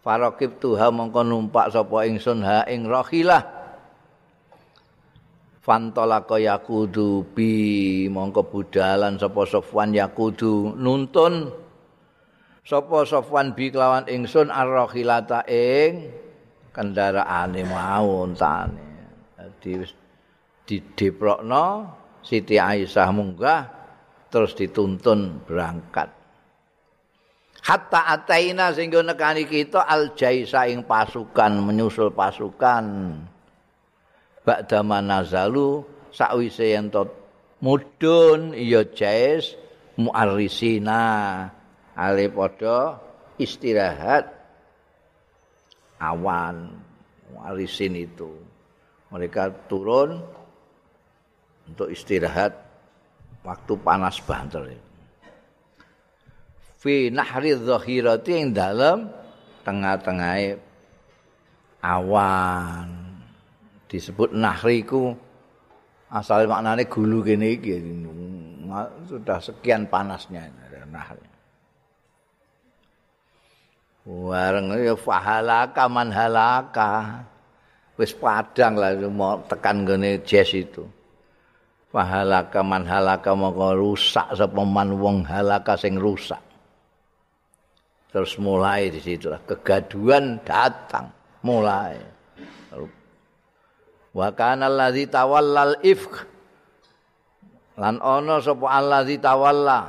Faraqib 0.00 0.56
tuha 0.56 0.88
mongko 0.88 1.20
numpak 1.20 1.68
sapa 1.68 2.08
ingsun 2.08 2.40
ha 2.40 2.64
ing 2.64 2.88
rakhilah. 2.88 3.44
Fantolaka 5.60 6.40
yakudu 6.40 7.28
bi 7.36 8.08
mongko 8.08 8.48
budalan 8.48 9.20
sapa 9.20 9.44
Sofwan 9.44 9.92
yakudu 9.92 10.72
nuntun 10.72 11.52
sapa 12.64 13.04
Sofwan 13.04 13.52
bi 13.52 13.68
kelawan 13.68 14.08
ingsun 14.08 14.48
ar-rakhilata 14.48 15.44
ing 15.44 16.08
kendaraane 16.72 17.60
mau 17.68 18.24
untane. 18.24 18.88
Dadi 19.36 19.84
dideprokno 20.68 21.96
Siti 22.20 22.60
Aisyah 22.60 23.08
munggah 23.16 23.60
terus 24.28 24.52
dituntun 24.54 25.42
berangkat. 25.42 26.12
Hatta 27.60 28.16
ataina 28.16 28.72
sehingga 28.72 29.04
nekani 29.04 29.44
kita 29.44 29.84
al 29.84 30.16
jaisa 30.16 30.64
ing 30.68 30.84
pasukan 30.84 31.60
menyusul 31.60 32.08
pasukan. 32.12 32.84
Ba'da 34.40 34.80
manazalu 34.80 35.84
sakwise 36.08 36.72
yen 36.72 36.88
mudun 37.60 38.56
ya 38.56 38.80
jais 38.88 39.52
muarrisina 40.00 41.04
ale 41.92 42.32
padha 42.32 42.96
istirahat 43.36 44.24
awan 46.00 46.72
muarrisin 47.28 47.92
itu. 47.96 48.32
Mereka 49.12 49.68
turun 49.68 50.24
untuk 51.70 51.88
istirahat 51.88 52.52
waktu 53.46 53.72
panas 53.80 54.18
banter. 54.20 54.76
Fi 56.80 57.12
nahri 57.12 57.54
dhahirati 57.54 58.30
yang 58.34 58.50
dalam 58.50 58.98
tengah-tengah 59.62 60.56
awan 61.84 62.88
disebut 63.86 64.32
nahri 64.32 64.84
ku 64.84 65.12
asal 66.10 66.44
maknanya 66.48 66.84
gulu 66.88 67.22
gini 67.22 67.56
iki 67.56 67.78
sudah 69.06 69.38
sekian 69.38 69.86
panasnya 69.86 70.48
nahri. 70.90 71.30
Wareng 74.10 74.74
ya 74.80 74.96
fahalaka 74.96 75.84
man 75.86 76.08
halaka. 76.10 77.22
Wis 78.00 78.16
padang 78.16 78.80
lah 78.80 78.96
mau 79.12 79.44
tekan 79.44 79.84
gini 79.84 80.24
jazz 80.24 80.56
itu. 80.56 80.88
Fahalaka 81.90 82.62
man 82.62 82.86
halaka 82.86 83.34
maka 83.34 83.74
rusak 83.74 84.30
sapa 84.38 84.62
man 84.62 84.94
wong 84.94 85.26
halaka 85.26 85.74
sing 85.74 85.98
rusak. 85.98 86.38
Terus 88.14 88.38
mulai 88.38 88.94
di 88.94 89.02
situ 89.02 89.26
kegaduan 89.42 90.38
datang 90.46 91.10
mulai. 91.42 91.98
Wa 94.14 94.30
kana 94.34 94.70
allazi 94.70 95.10
tawallal 95.10 95.82
ifk 95.82 96.14
lan 97.74 97.98
ana 97.98 98.38
sapa 98.38 98.66
allazi 98.70 99.18
tawalla? 99.18 99.80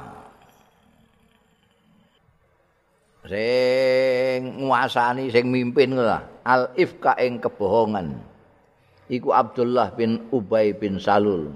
Sing 3.29 4.65
nguasani 4.65 5.29
sing 5.29 5.53
mimpin 5.53 5.93
al 6.41 6.73
ifka 6.73 7.13
ing 7.21 7.37
kebohongan. 7.37 8.17
Iku 9.05 9.29
Abdullah 9.37 9.93
bin 9.93 10.25
Ubay 10.33 10.73
bin 10.73 10.97
Salul 10.97 11.53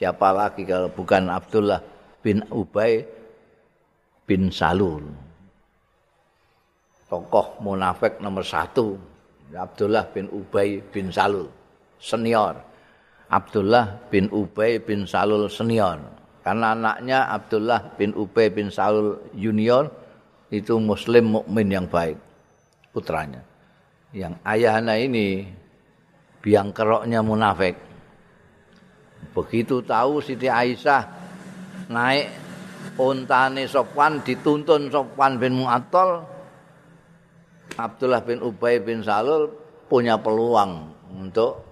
Siapa 0.00 0.32
lagi 0.32 0.64
kalau 0.64 0.88
bukan 0.88 1.28
Abdullah 1.28 1.84
bin 2.24 2.40
Ubay 2.48 3.04
bin 4.24 4.48
Salul. 4.48 5.04
Tokoh 7.04 7.60
munafik 7.60 8.16
nomor 8.16 8.40
satu. 8.40 8.96
Abdullah 9.52 10.08
bin 10.08 10.32
Ubay 10.32 10.80
bin 10.80 11.12
Salul. 11.12 11.52
Senior. 12.00 12.56
Abdullah 13.28 14.08
bin 14.08 14.32
Ubay 14.32 14.80
bin 14.80 15.04
Salul 15.04 15.52
senior. 15.52 16.00
Karena 16.40 16.72
anaknya 16.72 17.28
Abdullah 17.28 17.92
bin 18.00 18.16
Ubay 18.16 18.48
bin 18.48 18.72
Salul 18.72 19.20
junior 19.36 19.92
itu 20.48 20.80
muslim 20.80 21.36
mukmin 21.36 21.68
yang 21.68 21.84
baik 21.84 22.16
putranya. 22.96 23.44
Yang 24.16 24.40
ayahnya 24.48 24.96
ini 24.96 25.44
biang 26.40 26.72
keroknya 26.72 27.20
munafik. 27.20 27.89
Begitu 29.30 29.78
tahu 29.84 30.18
Siti 30.18 30.50
Aisyah 30.50 31.06
naik 31.90 32.30
untane 32.98 33.66
Sofwan 33.70 34.24
dituntun 34.24 34.90
Sofwan 34.90 35.38
bin 35.38 35.54
Mu'attal 35.60 36.24
Abdullah 37.78 38.20
bin 38.20 38.42
Ubay 38.42 38.82
bin 38.82 39.00
Salul 39.00 39.48
punya 39.86 40.18
peluang 40.18 40.90
untuk 41.16 41.64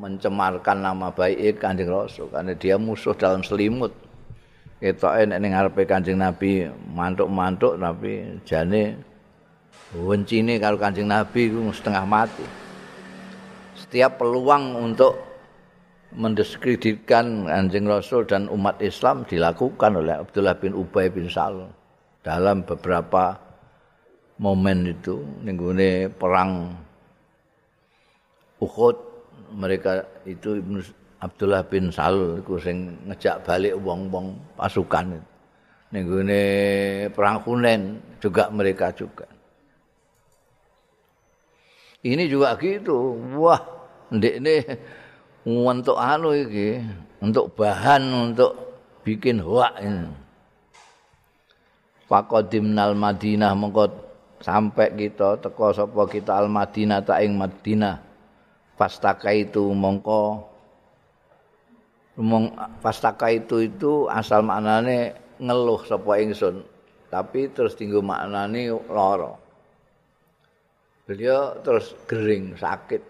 mencemarkan 0.00 0.80
nama 0.80 1.12
baik 1.12 1.60
Kanjeng 1.60 1.90
Rasul 1.90 2.28
karena 2.32 2.56
dia 2.56 2.80
musuh 2.80 3.12
dalam 3.14 3.44
selimut. 3.44 3.92
Kita 4.80 5.20
nek 5.28 5.38
ning 5.44 5.52
ngarepe 5.52 5.84
Kanjeng 5.84 6.16
Nabi 6.16 6.64
mantuk-mantuk 6.88 7.76
tapi 7.76 8.40
jane 8.48 8.96
wencine 9.92 10.56
karo 10.56 10.80
Kanjeng 10.80 11.08
Nabi 11.08 11.52
ku 11.52 11.68
setengah 11.68 12.04
mati. 12.08 12.46
Setiap 13.76 14.20
peluang 14.20 14.76
untuk 14.76 15.29
mendiskreditkan 16.14 17.46
anjing 17.46 17.86
Rasul 17.86 18.26
dan 18.26 18.50
umat 18.50 18.82
Islam 18.82 19.22
dilakukan 19.26 19.94
oleh 19.94 20.18
Abdullah 20.18 20.58
bin 20.58 20.74
Ubay 20.74 21.06
bin 21.10 21.30
Salul 21.30 21.70
dalam 22.26 22.66
beberapa 22.66 23.38
momen 24.42 24.90
itu 24.90 25.22
nenggune 25.46 26.10
perang 26.10 26.74
Uhud 28.60 28.96
mereka 29.54 30.04
itu 30.28 30.60
Ibnu 30.60 30.80
Abdullah 31.20 31.64
bin 31.64 31.92
Salul 31.92 32.40
iku 32.40 32.56
sing 32.56 32.96
ngejak 33.08 33.44
balik 33.44 33.76
wong-wong 33.80 34.36
pasukan 34.56 35.20
itu. 35.20 35.28
Nenggune 35.90 36.42
perang 37.10 37.42
Hunain 37.42 37.98
juga 38.22 38.46
mereka 38.48 38.94
juga. 38.94 39.26
Ini 42.00 42.24
juga 42.30 42.54
gitu. 42.56 43.18
Wah, 43.36 43.60
ndek 44.08 44.34
ini 44.40 44.54
untuk 45.46 45.96
anu 45.96 46.36
iki, 46.36 46.80
untuk 47.24 47.56
bahan 47.56 48.32
untuk 48.32 48.52
bikin 49.04 49.40
hoak 49.40 49.74
ini. 49.80 50.08
Faqadimnal 52.10 52.98
Madinah 52.98 53.54
mengko 53.54 53.86
sampai 54.42 54.90
kita 54.98 55.38
teko 55.38 55.70
sapa 55.70 56.02
kita 56.10 56.34
al 56.34 56.50
Madinah 56.50 57.00
ta 57.06 57.22
ing 57.22 57.38
Madinah. 57.38 58.02
Pastaka 58.74 59.30
itu 59.36 59.60
mongko 59.76 60.50
mong 62.20 62.52
pastaka 62.84 63.32
itu 63.32 63.64
itu 63.64 64.04
asal 64.12 64.44
maknane 64.44 65.16
ngeluh 65.40 65.80
sapa 65.88 66.20
ingsun 66.20 66.60
tapi 67.08 67.48
terus 67.50 67.74
tinggu 67.74 68.04
maknane 68.04 68.68
lara 68.92 69.34
beliau 71.08 71.56
terus 71.64 71.96
gering 72.04 72.54
sakit 72.60 73.02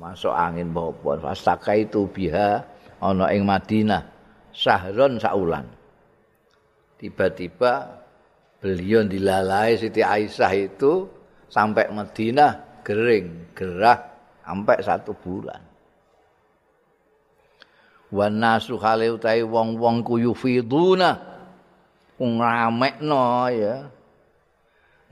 masuk 0.00 0.32
angin 0.32 0.72
bawa 0.72 1.20
fastaka 1.20 1.76
itu 1.76 2.08
biha 2.08 2.64
ana 3.04 3.28
ing 3.36 3.44
Madinah. 3.44 4.08
Sahron 4.50 5.20
saulan. 5.20 5.68
Tiba-tiba 6.96 8.02
beliau 8.58 9.06
dilalai 9.06 9.78
Siti 9.78 10.02
Aisyah 10.02 10.52
itu 10.56 11.06
sampai 11.46 11.92
Madinah 11.92 12.82
gering 12.82 13.52
gerah 13.54 14.00
sampai 14.42 14.80
satu 14.82 15.12
bulan. 15.14 15.60
Wan 18.10 18.42
nasu 18.42 18.74
khale 18.74 19.06
utahe 19.06 19.46
wong-wong 19.46 20.02
kuyufiduna 20.02 21.14
ngramekno 22.18 23.22
ya. 23.54 23.86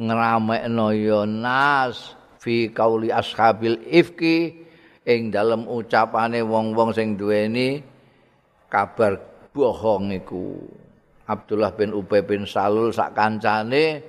Ngramekno 0.03 0.86
ya 0.99 1.22
nas 1.22 2.18
fi 2.43 2.74
kauli 2.74 3.14
ashabil 3.14 3.78
ifki 3.86 4.68
ing 5.09 5.33
dalam 5.33 5.65
ucapane 5.65 6.45
wong-wong 6.45 6.93
sing 6.93 7.17
duweni 7.17 7.81
kabar 8.69 9.17
bohong 9.57 10.13
iku. 10.13 10.61
Abdullah 11.29 11.73
bin 11.73 11.97
Ubay 11.97 12.25
bin 12.25 12.45
Salul 12.45 12.93
sak 12.93 13.17
kancane 13.17 14.01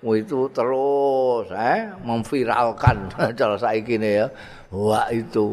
itu 0.00 0.48
terus 0.50 1.46
eh 1.54 1.94
memviralkan 2.02 3.10
cara 3.38 3.54
saiki 3.54 3.94
ya. 3.98 4.26
Wah 4.74 5.06
itu 5.14 5.46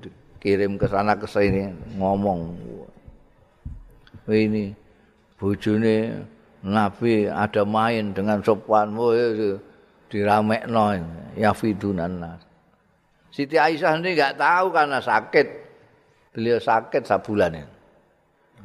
dikirim 0.00 0.76
ke 0.76 0.84
sana 0.88 1.16
ke 1.16 1.24
sini 1.24 1.72
ngomong. 1.96 2.52
Ini 4.28 4.72
bojone 5.36 5.96
Nabi 6.62 7.26
ada 7.26 7.66
main 7.66 8.14
dengan 8.14 8.38
sopan 8.44 8.94
diramekno 10.12 10.84
ya 11.36 11.50
fidunan 11.52 12.12
nas. 12.20 12.51
Siti 13.32 13.56
Aisyah 13.56 13.96
ini 13.96 14.12
enggak 14.12 14.36
tahu 14.36 14.68
karena 14.70 15.00
sakit. 15.00 15.46
Beliau 16.36 16.60
sakit 16.60 17.02
sabulan 17.08 17.56
ini. 17.56 17.64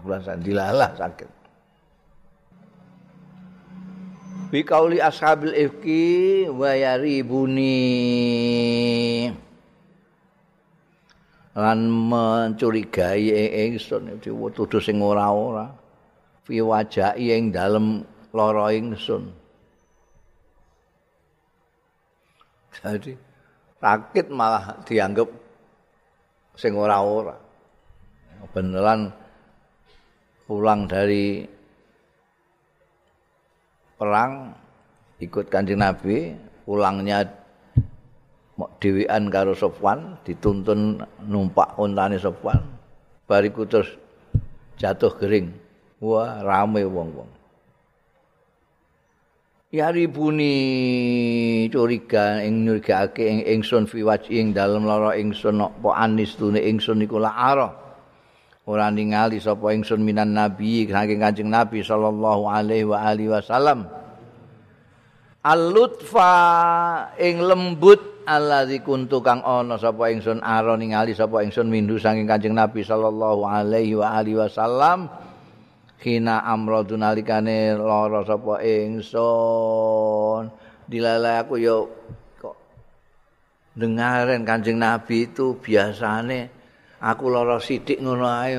Bulan 0.03 0.43
dilalah 0.43 0.91
sakit. 0.99 1.37
bi 4.47 4.63
kauli 4.63 5.03
ashabil 5.03 5.51
ifki 5.51 6.47
wa 6.47 6.71
yaribuni 6.71 7.75
lan 11.51 11.79
mencurigai 11.91 13.27
ingsun 13.67 14.23
dituduh 14.23 14.79
sing 14.79 15.03
ora-ora 15.03 15.67
fi 16.47 16.63
wajahi 16.63 17.35
ing 17.35 17.51
dalem 17.51 18.07
lara 18.31 18.71
ingsun 18.71 19.27
jadi 22.71 23.19
sakit 23.77 24.33
malah 24.33 24.81
dianggap 24.85 25.29
sing 26.57 26.73
ora-ora 26.73 27.37
beneran 28.53 29.13
pulang 30.49 30.89
dari 30.89 31.45
perang 33.97 34.53
ikut 35.17 35.49
kanjeng 35.49 35.81
Nabi 35.81 36.33
pulangnya 36.63 37.25
dewean 38.81 39.29
karo 39.29 39.53
Sofwan 39.53 40.17
dituntun 40.25 41.01
numpak 41.29 41.77
untane 41.77 42.17
Sofwan. 42.17 42.57
Bariku 43.27 43.67
terus 43.67 43.91
jatuh 44.79 45.13
kering 45.13 45.51
wah 45.99 46.41
rame 46.41 46.85
wong-wong 46.85 47.36
Ya 49.67 49.91
ribuni 49.91 51.67
curiga 51.67 52.39
ing 52.39 52.63
nyurigake 52.63 53.19
ing 53.19 53.39
ingsun 53.43 53.83
fi 53.83 53.99
ing 54.31 54.55
dalem 54.55 54.87
lara 54.87 55.11
ingsun 55.19 55.59
apa 55.59 55.91
anis 55.91 56.39
tune 56.39 56.55
ingsun 56.55 57.03
iku 57.03 57.19
la 57.19 57.35
ora 58.63 58.87
ningali 58.87 59.43
sapa 59.43 59.75
ingsun 59.75 60.07
minan 60.07 60.31
nabi 60.31 60.87
saking 60.87 61.19
kanjeng 61.19 61.51
nabi 61.51 61.83
sallallahu 61.83 62.47
alaihi 62.47 62.87
wa 62.87 63.11
alihi 63.11 63.27
wasallam. 63.27 63.91
Al-lutfa 65.43 66.31
ing 67.19 67.43
lembut 67.43 68.23
allazi 68.23 68.79
kuntu 68.79 69.19
kang 69.19 69.43
ana 69.43 69.75
sapa 69.75 70.15
ingsun 70.15 70.47
ara 70.47 70.79
ningali 70.79 71.11
sapa 71.11 71.43
ingsun 71.43 71.67
mindu 71.67 71.99
saking 71.99 72.23
kanjeng 72.23 72.55
nabi 72.55 72.87
sallallahu 72.87 73.43
alaihi 73.43 73.99
wa 73.99 74.15
alihi 74.15 74.47
wasallam 74.47 75.11
hina 76.01 76.45
amradu 76.45 76.97
nalikane 76.97 77.73
lara 77.77 78.21
sapa 78.25 78.61
ingsun. 78.61 80.49
Dilala 80.87 81.43
aku 81.43 81.59
yo 81.59 81.91
kok 82.39 82.55
dengaren 83.75 84.47
kanjeng 84.47 84.79
nabi 84.79 85.27
itu 85.27 85.59
biasane 85.59 86.47
aku 87.03 87.25
lara 87.27 87.59
sithik 87.59 87.99
ngono 87.99 88.25
ae. 88.29 88.55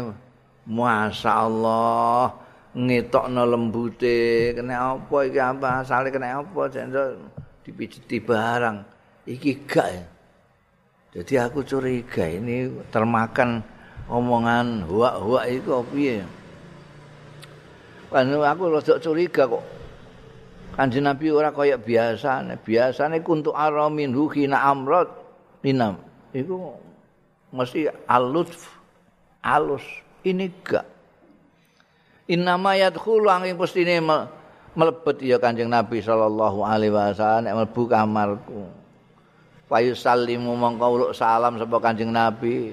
Masyaallah 0.69 2.29
ngetokno 2.77 3.43
lembute. 3.49 4.53
Kena 4.53 5.01
apa 5.01 5.17
iki 5.25 5.41
apa 5.41 5.81
asale 5.81 6.13
kena 6.13 6.45
apa? 6.45 6.69
Jendol 6.69 7.17
dipijeti 7.65 8.21
barang. 8.21 8.77
Iki 9.25 9.53
gak 9.65 9.89
ya? 9.89 10.05
Jadi 11.09 11.35
aku 11.41 11.65
curiga 11.65 12.29
ini 12.29 12.69
termakan 12.93 13.65
omongan 14.13 14.85
huak-huak 14.85 15.45
itu 15.49 15.73
piye 15.89 16.21
kan 18.09 18.29
aku 18.29 18.63
rada 18.73 18.95
curiga 19.01 19.45
kok. 19.45 19.65
Kanjeng 20.79 21.11
Nabi 21.11 21.35
ora 21.35 21.51
kaya 21.51 21.75
biasane. 21.75 22.55
Biasane 22.63 23.19
kuntu 23.27 23.51
aramin 23.51 24.15
khina 24.31 24.63
amrad 24.63 25.11
minam. 25.67 25.99
Iku 26.31 26.79
mesti 27.51 27.91
alutf 28.07 28.71
alus. 29.43 29.83
Ini 30.23 30.47
gak. 30.63 30.87
Innama 32.31 32.79
yadkhulu 32.79 33.27
angin 33.27 33.59
pestine 33.59 33.99
melebet 34.79 35.19
ya 35.19 35.43
Kanjeng 35.43 35.67
Nabi 35.67 35.99
sallallahu 35.99 36.63
alaihi 36.63 36.95
wasallam 36.95 37.43
nek 37.43 37.55
mlebu 37.59 37.83
kamarku. 37.91 38.63
Payu 39.67 39.99
salimu 39.99 40.55
mongko 40.55 40.87
uluk 40.95 41.11
salam 41.11 41.59
sapa 41.59 41.77
Kanjeng 41.83 42.15
Nabi. 42.15 42.71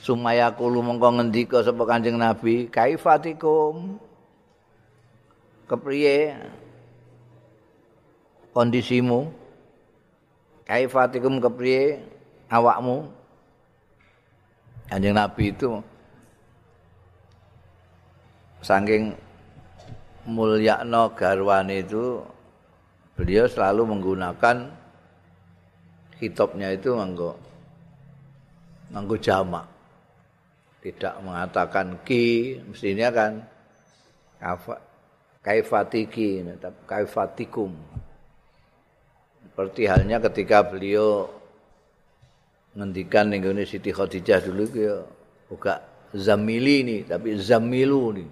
Sumaya 0.00 0.48
kulo 0.56 0.80
mongko 0.80 1.20
ngendika 1.20 1.60
sapa 1.60 1.84
Kanjeng 1.84 2.16
Nabi. 2.16 2.72
Kaifatikum 2.72 4.07
kepriye? 5.68 6.34
Kondisimu? 8.56 9.28
Kaifatikum 10.64 11.38
kepriye? 11.38 12.00
Awakmu? 12.48 13.12
Kanjeng 14.88 15.14
Nabi 15.20 15.52
itu 15.52 15.84
saking 18.64 19.12
mulyakno 20.24 21.12
garwane 21.12 21.84
itu 21.84 22.24
beliau 23.14 23.44
selalu 23.44 23.84
menggunakan 23.84 24.72
hitopnya 26.16 26.72
itu 26.72 26.96
manggo 26.96 27.36
manggo 28.88 29.20
jamak. 29.20 29.68
Tidak 30.80 31.20
mengatakan 31.20 32.00
ki 32.06 32.56
mestinya 32.64 33.12
kan 33.12 33.44
kaifatiki 35.48 36.44
kaifatikum. 36.84 37.72
Seperti 39.48 39.88
halnya 39.88 40.20
ketika 40.20 40.60
beliau 40.60 41.32
ngendikan 42.76 43.32
ning 43.32 43.40
Siti 43.64 43.88
Khadijah 43.88 44.44
dulu 44.44 44.68
ya 44.76 45.00
buka 45.48 45.80
zamili 46.12 46.84
ini 46.84 46.96
tapi 47.08 47.40
zamilu 47.40 48.12
ini. 48.12 48.26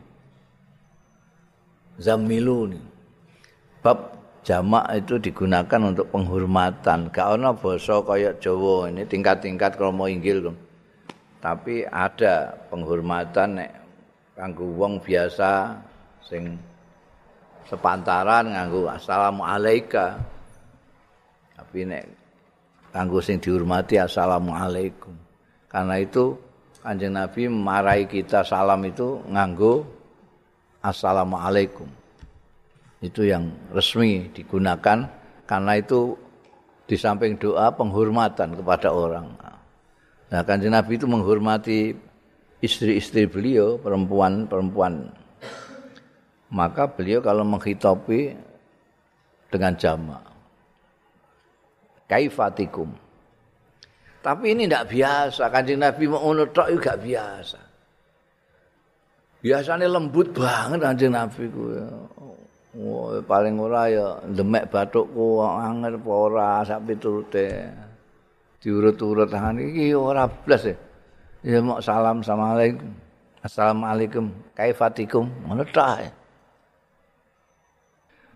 Zamilu 1.97 2.69
ini. 2.69 2.81
Bab 3.81 4.13
jamak 4.45 4.85
itu 4.93 5.17
digunakan 5.17 5.81
untuk 5.89 6.13
penghormatan. 6.13 7.09
Gak 7.09 7.41
ana 7.41 7.57
basa 7.57 8.05
kaya 8.05 8.37
Jawa 8.37 8.93
ini 8.93 9.09
tingkat-tingkat 9.09 9.81
mau 9.81 10.05
inggil 10.05 10.53
tapi 11.41 11.87
ada 11.87 12.59
penghormatan 12.73 13.63
nek 13.63 13.73
kanggo 14.35 14.67
wong 14.75 14.99
biasa 14.99 15.79
sing 16.19 16.59
sepantaran 17.67 18.55
nganggo 18.55 18.87
assalamualaikum 18.91 20.37
tapi 21.57 21.89
nek 21.89 22.05
kanggo 22.97 23.21
sing 23.21 23.37
dihormati 23.37 24.01
assalamualaikum. 24.01 25.13
Karena 25.69 26.01
itu 26.01 26.37
Kanjeng 26.81 27.19
Nabi 27.19 27.51
marahi 27.51 28.07
kita 28.07 28.47
salam 28.47 28.81
itu 28.87 29.21
nganggo 29.29 29.83
assalamualaikum. 30.81 31.85
Itu 33.03 33.27
yang 33.27 33.53
resmi 33.75 34.31
digunakan 34.33 35.05
karena 35.45 35.73
itu 35.77 36.15
di 36.87 36.95
samping 36.95 37.37
doa 37.37 37.75
penghormatan 37.75 38.57
kepada 38.57 38.95
orang. 38.95 39.27
Nah, 40.31 40.43
Kanjeng 40.47 40.73
Nabi 40.73 40.97
itu 40.97 41.05
menghormati 41.11 41.93
istri-istri 42.63 43.27
beliau, 43.27 43.77
perempuan-perempuan. 43.83 45.11
Maka 46.51 46.87
beliau 46.87 47.19
kalau 47.19 47.43
menghitopi 47.43 48.35
dengan 49.51 49.75
jamaah 49.75 50.37
kaifatikum. 52.11 52.89
Tapi 54.23 54.59
ini 54.59 54.67
tidak 54.67 54.91
biasa. 54.91 55.51
Kanjeng 55.51 55.79
Nabi 55.79 56.03
mau 56.11 56.23
ngono 56.23 56.51
tok 56.51 56.71
juga 56.75 56.99
biasa. 56.99 57.61
Biasanya 59.43 59.87
lembut 59.87 60.35
banget 60.35 60.83
kanjeng 60.83 61.15
Nabi 61.15 61.47
ku. 61.51 61.63
Oh, 62.77 63.15
paling 63.25 63.57
ora 63.57 63.89
ya 63.89 64.21
demek 64.27 64.69
batukku 64.69 65.41
angel 65.41 66.03
apa 66.03 66.11
ora 66.11 66.49
sak 66.67 66.83
piturute. 66.91 67.71
Diurut-urut 68.59 69.31
tangan 69.31 69.63
iki 69.63 69.95
ora 69.95 70.27
blas 70.27 70.67
ya. 70.67 70.75
Ya 71.47 71.63
mau 71.63 71.79
salam 71.79 72.27
assalamualaikum. 72.27 72.91
Assalamualaikum. 73.47 74.25
Kaifatikum. 74.59 75.31
Ngono 75.47 75.63
tok. 75.71 76.11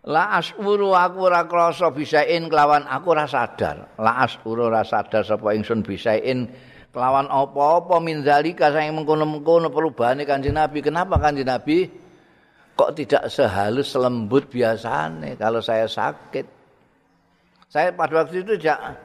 La 0.08 0.40
asuru 0.40 0.96
aku 0.96 1.28
ora 1.28 1.44
krasa 1.44 1.92
bisain 1.92 2.48
kelawan 2.48 2.88
aku 2.88 3.12
ora 3.12 3.28
sadar. 3.28 4.00
La 4.00 4.24
asuru 4.24 4.72
ora 4.72 4.80
sadar 4.80 5.20
sapa 5.28 5.52
ingsun 5.52 5.84
bisain 5.84 6.48
kelawan 6.88 7.28
apa-apa 7.28 8.00
min 8.00 8.24
zalika 8.24 8.72
sing 8.72 8.96
mengkono-mengkono 8.96 9.68
perubahane 9.68 10.24
Kanjeng 10.24 10.56
Nabi. 10.56 10.80
Kenapa 10.80 11.20
Kanjeng 11.20 11.52
Nabi 11.52 11.84
kok 12.72 12.96
tidak 12.96 13.28
sehalus 13.28 13.92
selembut 13.92 14.48
biasanya 14.48 15.36
kalau 15.36 15.60
saya 15.60 15.84
sakit? 15.84 16.48
Saya 17.68 17.92
pada 17.92 18.24
waktu 18.24 18.40
itu 18.40 18.56
tidak 18.56 18.96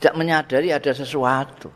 tidak 0.00 0.14
menyadari 0.16 0.72
ada 0.72 0.90
sesuatu. 0.96 1.68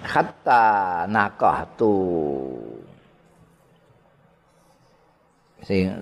Hatta 0.00 1.06
nakahtu 1.06 1.94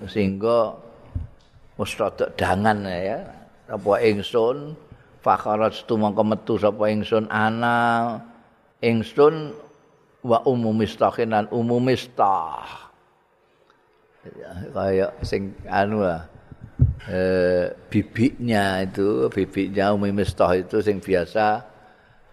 sehingga 0.09 0.73
mustadok 1.77 2.33
dangan 2.33 2.83
ya. 2.89 3.19
Apa 3.69 4.01
ingsun 4.01 4.73
fakharat 5.21 5.77
tu 5.85 5.93
mongko 5.99 6.23
metu 6.25 6.55
sapa 6.57 6.89
ingsun 6.89 7.29
ana 7.29 8.17
ingsun 8.81 9.53
wa 10.23 10.43
umum 10.47 10.75
mistahin 10.75 11.31
lan 11.31 11.47
umum 11.51 11.79
mistah 11.79 12.91
kaya 14.75 15.15
sing 15.23 15.55
anu 15.63 16.03
lah 16.03 16.27
eh, 17.07 17.71
bibiknya 17.87 18.83
itu 18.83 19.31
bibiknya 19.31 19.95
umum 19.95 20.11
mistah 20.11 20.51
itu 20.59 20.83
sing 20.83 20.99
biasa 20.99 21.47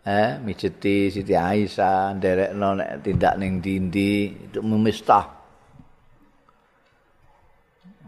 eh 0.06 0.38
mijeti 0.42 1.10
Siti 1.10 1.34
Aisyah 1.34 2.14
nderekno 2.18 2.78
nek 2.78 2.90
tindak 3.02 3.34
ning 3.38 3.58
dindi 3.58 4.30
itu 4.34 4.62
umum 4.62 4.86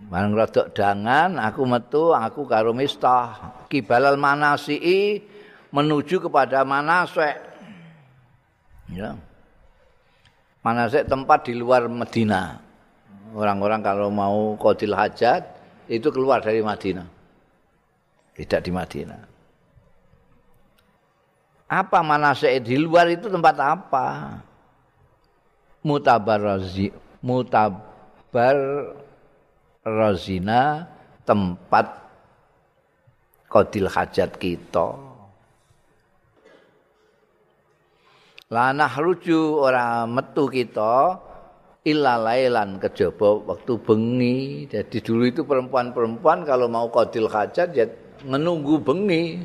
Barang 0.08 0.32
rodok 0.32 0.72
dangan, 0.72 1.36
aku 1.36 1.68
metu, 1.68 2.16
aku 2.16 2.48
karo 2.48 2.72
mistah. 2.72 3.60
Kibalal 3.68 4.16
manasi 4.16 5.20
menuju 5.68 6.24
kepada 6.24 6.64
manasek. 6.64 7.36
Ya. 8.88 9.12
Manasek 10.64 11.04
tempat 11.04 11.44
di 11.44 11.60
luar 11.60 11.92
Medina. 11.92 12.56
Orang-orang 13.36 13.84
kalau 13.84 14.08
mau 14.08 14.56
kodil 14.56 14.96
hajat, 14.96 15.44
itu 15.92 16.08
keluar 16.08 16.40
dari 16.40 16.64
Madinah. 16.64 17.04
Tidak 18.32 18.60
di 18.64 18.70
Madinah. 18.72 19.22
Apa 21.68 22.00
manasek 22.00 22.64
di 22.64 22.80
luar 22.80 23.12
itu 23.12 23.28
tempat 23.28 23.56
apa? 23.60 24.40
Mutabar 25.84 26.56
mutabar 27.20 28.56
rozina 29.88 30.84
tempat 31.24 31.86
kodil 33.48 33.88
hajat 33.88 34.36
kita. 34.36 35.08
Lanah 38.48 38.92
ruju 38.96 39.60
ora 39.60 40.08
metu 40.08 40.48
kita 40.48 41.20
illa 41.84 42.16
lailan 42.16 42.80
kejaba 42.80 43.44
waktu 43.44 43.72
bengi. 43.80 44.68
Jadi 44.68 45.04
dulu 45.04 45.22
itu 45.28 45.42
perempuan-perempuan 45.44 46.48
kalau 46.48 46.68
mau 46.68 46.88
kodil 46.88 47.28
hajat 47.28 47.68
ya 47.76 47.84
menunggu 48.24 48.80
bengi. 48.80 49.44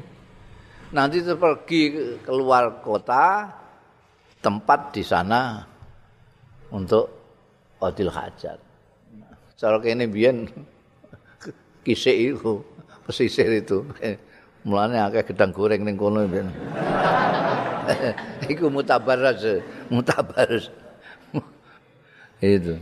Nanti 0.93 1.19
pergi 1.25 1.83
keluar 2.21 2.79
kota 2.79 3.49
tempat 4.39 4.93
di 4.93 5.03
sana 5.03 5.63
untuk 6.71 7.09
kodil 7.79 8.07
hajat. 8.07 8.72
Cara 9.63 9.79
kene 9.79 10.11
biyen 10.11 10.51
kisik 11.87 12.35
iku 12.35 12.59
pesisir 13.07 13.47
itu. 13.47 13.87
Mulane 14.67 14.99
akeh 14.99 15.31
gedang 15.31 15.55
goreng 15.55 15.87
ning 15.87 15.95
kono 15.95 16.27
biyen. 16.27 16.51
Iku 18.51 18.67
mutabaraz 18.67 19.39
mutabaraz 19.87 20.67
itu. 22.43 22.75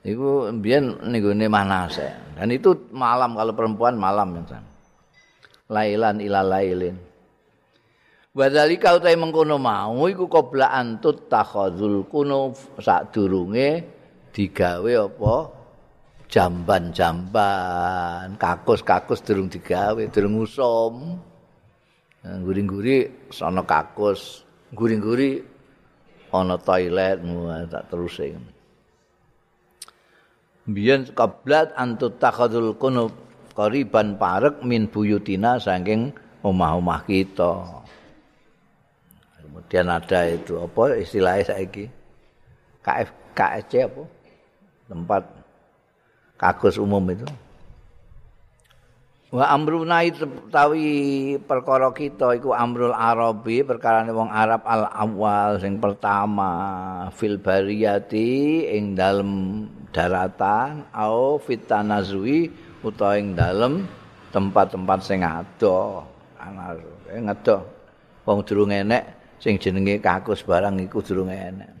Iku 0.00 0.48
biyen 0.56 0.96
ning 1.04 1.20
gone 1.20 1.46
manase 1.52 2.08
dan 2.32 2.48
itu 2.48 2.72
malam 2.96 3.36
kalau 3.36 3.52
perempuan 3.52 4.00
malam 4.00 4.40
ya 4.40 4.64
lailan 5.68 6.16
ila 6.24 6.40
lailin. 6.40 6.96
Wadhalika 8.36 8.96
utai 8.96 9.16
mengkono 9.16 9.56
mau 9.56 10.04
iku 10.08 10.28
koblaan 10.28 11.00
tut 11.00 11.28
takhadzul 11.28 12.04
kuno 12.08 12.52
sak 12.80 13.12
durunge 13.12 13.84
digawe 14.36 14.92
apa 15.08 15.34
jamban-jamban, 16.26 18.34
kakus-kakus 18.38 19.22
durung 19.22 19.46
digawe, 19.46 20.02
durung 20.10 20.42
usum. 20.42 21.22
Guri-guri 22.26 23.30
sono 23.30 23.62
kakus, 23.62 24.42
guri-guri 24.74 25.38
ana 26.34 26.58
toilet 26.58 27.22
tak 27.70 27.86
terus. 27.86 28.18
Biyen 30.66 31.06
kablat 31.14 31.70
antut 31.78 32.18
takhadul 32.18 32.74
kunub 32.74 33.14
qariban 33.54 34.18
parek 34.18 34.66
min 34.66 34.90
buyutina 34.90 35.62
saking 35.62 36.10
omah-omah 36.42 37.06
kita. 37.06 37.86
Kemudian 39.46 39.86
ada 39.86 40.26
itu 40.26 40.58
apa 40.58 40.98
istilahnya 40.98 41.54
saiki? 41.54 41.86
KF 42.82 43.08
KFC 43.38 43.86
apa? 43.86 44.02
Tempat 44.90 45.22
kagus 46.36 46.76
umum 46.80 47.02
itu. 47.12 47.26
Wa 49.36 49.52
amruna 49.52 50.06
tawi 50.54 50.86
perkara 51.44 51.90
kita 51.90 52.38
iku 52.38 52.54
amrul 52.54 52.94
arabi 52.94 53.66
perkara 53.66 54.06
wong 54.06 54.30
Arab 54.30 54.62
al 54.64 54.86
awal 54.86 55.58
sing 55.58 55.82
pertama 55.82 56.52
fil 57.10 57.36
bariyati 57.36 58.64
ing 58.70 58.94
dalem 58.94 59.66
daratan 59.90 60.88
au 60.94 61.42
fitanazui 61.42 62.48
utawa 62.86 63.18
ing 63.18 63.34
dalem 63.34 63.84
tempat-tempat 64.30 64.98
sing 65.02 65.26
ado 65.26 66.06
ana 66.40 66.78
ngedo 67.10 67.66
wong 68.22 68.40
durung 68.46 68.72
enek 68.72 69.36
sing 69.36 69.60
jenenge 69.60 70.00
kakus 70.00 70.46
barang 70.46 70.80
iku 70.86 71.02
durung 71.02 71.28
enek 71.28 71.75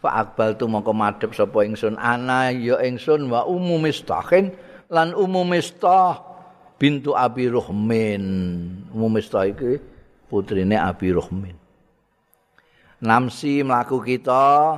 fa 0.00 0.24
akbal 0.24 0.56
tu 0.56 0.64
mongko 0.64 0.96
madhep 0.96 1.36
sapa 1.36 1.62
ingsun? 1.62 2.00
Ana 2.00 2.50
ya 2.50 2.80
ingsun 2.80 3.28
wa 3.28 3.44
ummu 3.44 3.78
mistahin 3.84 4.56
lan 4.88 5.12
ummu 5.12 5.44
mistah 5.44 6.24
bintu 6.80 7.12
abi 7.12 7.52
ruhmin. 7.52 8.24
Ummu 8.90 9.08
mistah 9.20 9.44
iki 9.46 9.78
putrine 10.26 10.80
abi 10.80 11.12
ruhmin. 11.12 11.54
Namsi 13.00 13.60
mlaku 13.60 14.00
kita 14.00 14.76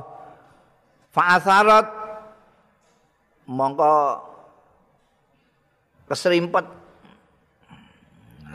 fa 1.11 1.23
asarat 1.39 1.87
mongko 3.47 4.23
keserimpet 6.07 6.63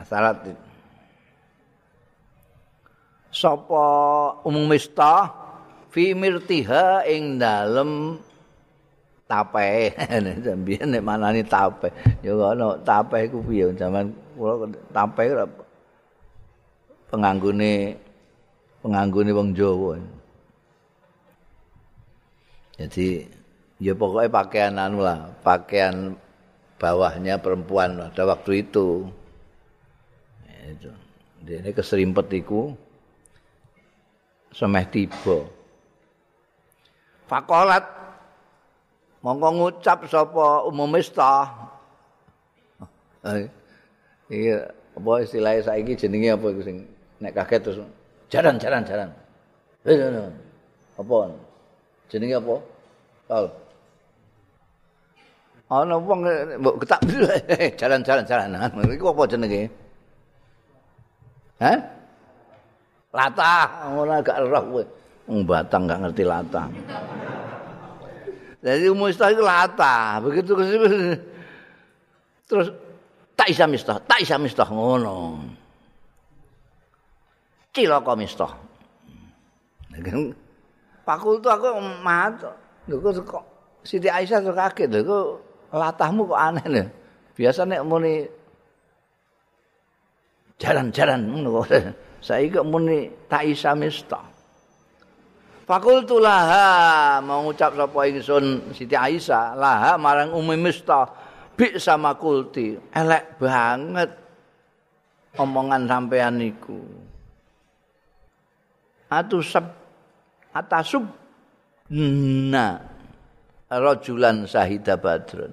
asarat 0.01 0.37
sapa 3.29 3.85
ummu 4.49 4.65
mistah 4.73 5.48
fi 5.93 6.13
mirtiha 6.13 7.05
ing 7.09 7.41
dalem 7.41 8.21
tape. 9.29 9.93
Sampeyan 10.47 10.89
nek 10.93 11.05
manani 11.05 11.43
tape. 11.45 11.93
Ya 12.25 12.33
ono 12.35 12.81
tape 12.81 13.29
iku 13.29 13.45
piye? 13.45 13.73
Zaman 13.77 14.13
kula 14.35 14.69
tape 14.93 15.23
penganggone 17.13 17.97
penganggone 18.81 19.31
wong 19.33 19.49
Jawa. 19.53 19.93
Jadi 22.79 23.27
ya 23.83 23.93
pokoknya 23.95 24.31
pakaian 24.31 24.75
anu 24.79 25.03
lah 25.03 25.35
pakaian 25.43 26.15
bawahnya 26.79 27.43
perempuan 27.43 27.99
pada 27.99 28.23
waktu 28.25 28.65
itu. 28.65 29.09
Itu. 30.69 30.93
Ini 31.49 31.73
keserimpet 31.73 32.29
iku 32.45 32.77
semeh 34.53 34.85
tiba 34.89 35.58
Fakolat 37.29 37.85
mongko 39.21 39.49
ngucap 39.53 40.09
sapa 40.09 40.65
umum 40.65 40.89
mista. 40.89 41.45
Iya, 44.33 44.73
apa 44.97 45.11
istilahnya 45.21 45.61
saiki 45.69 45.93
jenenge 45.93 46.33
apa 46.33 46.47
iku 46.49 46.63
sing 46.65 46.77
nek 47.21 47.37
kaget 47.37 47.61
terus 47.61 47.79
jaran 48.33 48.57
jaran 48.57 48.83
jaran. 48.89 49.09
Eh, 49.85 49.97
apa? 50.97 51.17
Jenenge 52.09 52.41
apa? 52.41 52.55
Tol. 53.29 53.47
Ana 55.69 56.01
wong 56.01 56.25
mbok 56.65 56.77
ketak 56.81 57.01
jalan 57.81 58.01
jalan 58.01 58.25
jalan. 58.25 58.49
Iku 58.89 59.13
apa 59.13 59.23
jenenge? 59.29 59.69
Hah? 61.61 61.77
Latah, 63.13 63.93
ora 63.97 64.21
gak 64.21 64.41
roh 64.49 64.65
kowe. 64.69 64.85
Wong 65.29 65.45
Batang 65.45 65.85
enggak 65.85 66.01
ngerti 66.09 66.25
latah. 66.25 66.67
Jadi 68.59 68.91
umum 68.91 69.07
itu 69.07 69.23
lata, 69.45 70.19
begitu 70.19 70.51
terus 72.49 72.73
tak 73.37 73.53
isa 73.53 73.69
mistah 73.69 74.01
tak 74.03 74.25
isa 74.25 74.41
mistah 74.41 74.67
ngono. 74.67 75.45
Cilaka 77.71 78.17
mistah 78.19 78.51
pakul 81.05 81.41
tuh 81.41 81.53
aku 81.53 81.79
mat 82.05 82.41
kok 82.41 83.45
Siti 83.85 84.11
Aisyah 84.11 84.43
tuh 84.43 84.53
kaget 84.53 84.89
lho 84.91 85.01
kok 85.07 85.27
latahmu 85.73 86.29
kok 86.29 86.41
aneh 86.41 86.67
lho. 86.67 86.85
Biasa 87.39 87.63
nek 87.63 87.87
muni 87.87 88.27
jalan-jalan 90.59 91.21
ngono 91.31 91.49
kok. 91.63 91.67
Saiki 92.27 92.59
kok 92.59 92.67
muni 92.67 93.07
tak 93.31 93.47
isa 93.47 93.79
mistah 93.79 94.38
Fakultu 95.69 96.17
laha 96.17 97.21
mau 97.21 97.45
ngucap 97.45 97.77
sapa 97.77 98.09
ingsun 98.09 98.73
Siti 98.73 98.97
Aisyah 98.97 99.53
laha 99.53 100.01
marang 100.01 100.33
Umi 100.33 100.57
Mista 100.57 101.05
bi 101.53 101.77
sama 101.77 102.17
kulti. 102.17 102.73
Elek 102.89 103.37
banget 103.37 104.09
omongan 105.37 105.85
sampean 105.85 106.41
niku. 106.41 106.81
Atusab 109.13 109.69
atasub 110.57 111.05
na 111.93 112.81
rajulan 113.69 114.49
sahida 114.49 114.97
badrun. 114.97 115.53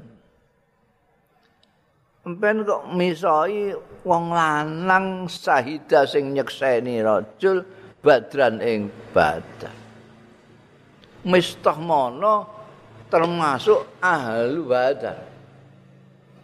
Empen 2.23 2.63
kok 2.63 2.87
misoi 2.95 3.75
wong 4.07 4.31
lanang 4.31 5.27
sahida 5.27 6.07
sing 6.07 6.31
nyekseni 6.31 7.03
rajul 7.03 7.67
badran 7.99 8.63
ing 8.63 8.87
badar. 9.11 9.84
Mistah 11.25 11.75
mono 11.81 12.45
termasuk 13.09 13.99
ahlu 13.99 14.69
badar 14.69 15.25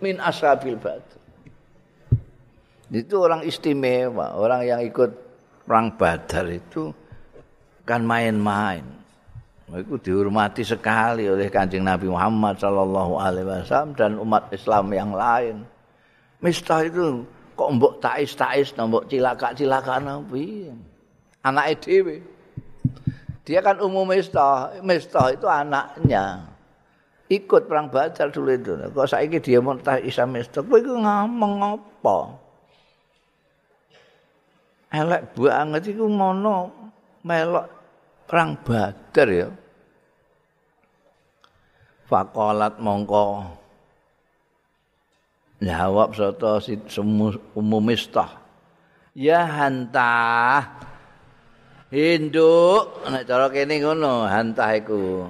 min 0.02 0.18
ashabil 0.18 0.76
badar 0.76 1.22
itu 2.92 3.16
orang 3.16 3.46
istimewa 3.48 4.36
orang 4.36 4.68
yang 4.68 4.82
ikut 4.84 5.16
perang 5.64 5.96
badar 5.96 6.52
itu 6.52 6.92
kan 7.88 8.04
main-main. 8.04 8.84
Itu 9.72 9.96
dihormati 10.04 10.68
sekali 10.68 11.32
oleh 11.32 11.48
kanjeng 11.48 11.88
Nabi 11.88 12.12
Muhammad 12.12 12.60
Sallallahu 12.60 13.16
Alaihi 13.16 13.48
Wasallam 13.48 13.96
dan 13.96 14.20
umat 14.20 14.52
Islam 14.52 14.92
yang 14.92 15.16
lain. 15.16 15.64
Mistah 16.44 16.84
itu 16.84 17.24
kok 17.56 17.70
mbok 17.80 18.04
tais 18.04 18.36
tais 18.36 18.68
mbok 18.76 19.08
cilaka 19.08 19.56
cilaka 19.56 19.96
nabi 20.04 20.68
anak 21.46 21.80
edw 21.80 22.20
Dia 23.52 23.60
kan 23.60 23.84
umum 23.84 24.08
Mistah. 24.08 24.80
Mistah 24.80 25.36
itu 25.36 25.44
anaknya. 25.44 26.40
Ikut 27.28 27.68
perang 27.68 27.92
Badar 27.92 28.32
dulu 28.32 28.56
itu. 28.56 28.80
Kok 28.80 29.04
saiki 29.12 29.44
dia 29.44 29.60
mau 29.60 29.76
tak 29.76 30.08
isa 30.08 30.24
Mistah. 30.24 30.64
Kok 30.64 30.80
itu 30.80 30.96
ngomong 30.96 31.76
apa? 31.76 32.18
Elek 34.96 35.36
banget 35.36 35.92
itu 35.92 36.08
mono 36.08 36.72
melok 37.28 37.68
perang 38.24 38.56
Badar 38.64 39.28
ya. 39.28 39.52
Fakolat 42.08 42.80
mongko 42.80 43.52
jawab 45.60 46.16
soto 46.16 46.56
si 46.64 46.80
umum 47.60 47.84
Mistah. 47.84 48.32
Ya 49.12 49.44
hantah. 49.44 50.91
Induk, 51.92 53.04
nek 53.04 53.28
cara 53.28 53.52
kene 53.52 53.84
ngono, 53.84 54.24
hantah 54.24 54.80
iku. 54.80 55.28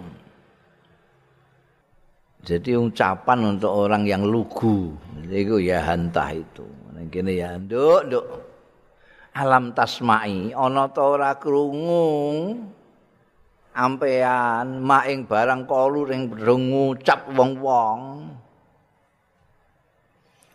Jadi 2.45 2.77
ucapan 2.77 3.57
untuk 3.57 3.73
orang 3.73 4.05
yang 4.05 4.21
lugu. 4.21 4.93
Iku 5.25 5.57
ya 5.57 5.81
hantah 5.81 6.37
itu. 6.37 6.61
Nek 6.93 7.09
kene 7.09 7.33
ya 7.33 7.57
nduk, 7.57 8.05
nduk. 8.05 8.25
Alam 9.33 9.73
tasmai 9.73 10.53
ana 10.53 10.85
ta 10.91 11.01
ora 11.01 11.33
krungu 11.39 12.61
ampean 13.73 14.83
maing 14.83 15.25
barang 15.25 15.65
kalu 15.65 16.13
ring 16.13 16.29
ngucap 16.69 17.25
wong-wong. 17.31 18.27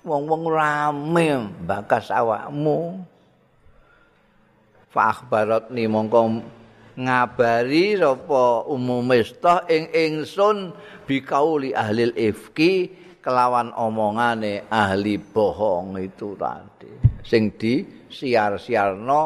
Wong-wong 0.07 0.43
rame 0.47 1.51
bakas 1.67 2.15
awakmu. 2.15 3.03
Fa 4.97 5.13
akhbarat 5.13 5.69
ni 5.77 5.85
mongko 5.85 6.41
ngabari 6.97 8.01
sapa 8.01 8.65
umum 8.65 9.05
mestah 9.05 9.69
ing 9.69 9.93
ingsun 9.93 10.73
bikauli 11.05 11.77
ahli 11.77 12.09
ifki 12.17 12.89
kelawan 13.21 13.77
omongane 13.77 14.65
ahli 14.73 15.21
bohong 15.21 16.01
itu 16.01 16.33
tadi. 16.41 17.21
Sing 17.21 17.53
di 17.61 17.85
siar-siarno 18.09 19.23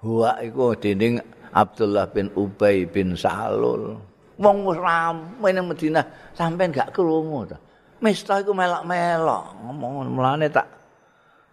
huwa 0.00 0.40
iku 0.40 0.72
dening 0.80 1.20
Abdullah 1.52 2.08
bin 2.08 2.32
Ubay 2.32 2.88
bin 2.88 3.12
Salul. 3.12 4.00
Wong 4.40 4.56
wis 4.64 4.80
rame 4.80 5.48
ning 5.52 5.68
Madinah 5.68 6.32
sampean 6.32 6.72
gak 6.72 6.96
krungu 6.96 7.44
to. 7.44 7.58
Mestah 8.00 8.40
iku 8.40 8.56
melok-melok 8.56 9.68
ngomong 9.68 10.08
mulane 10.08 10.48
tak 10.48 10.64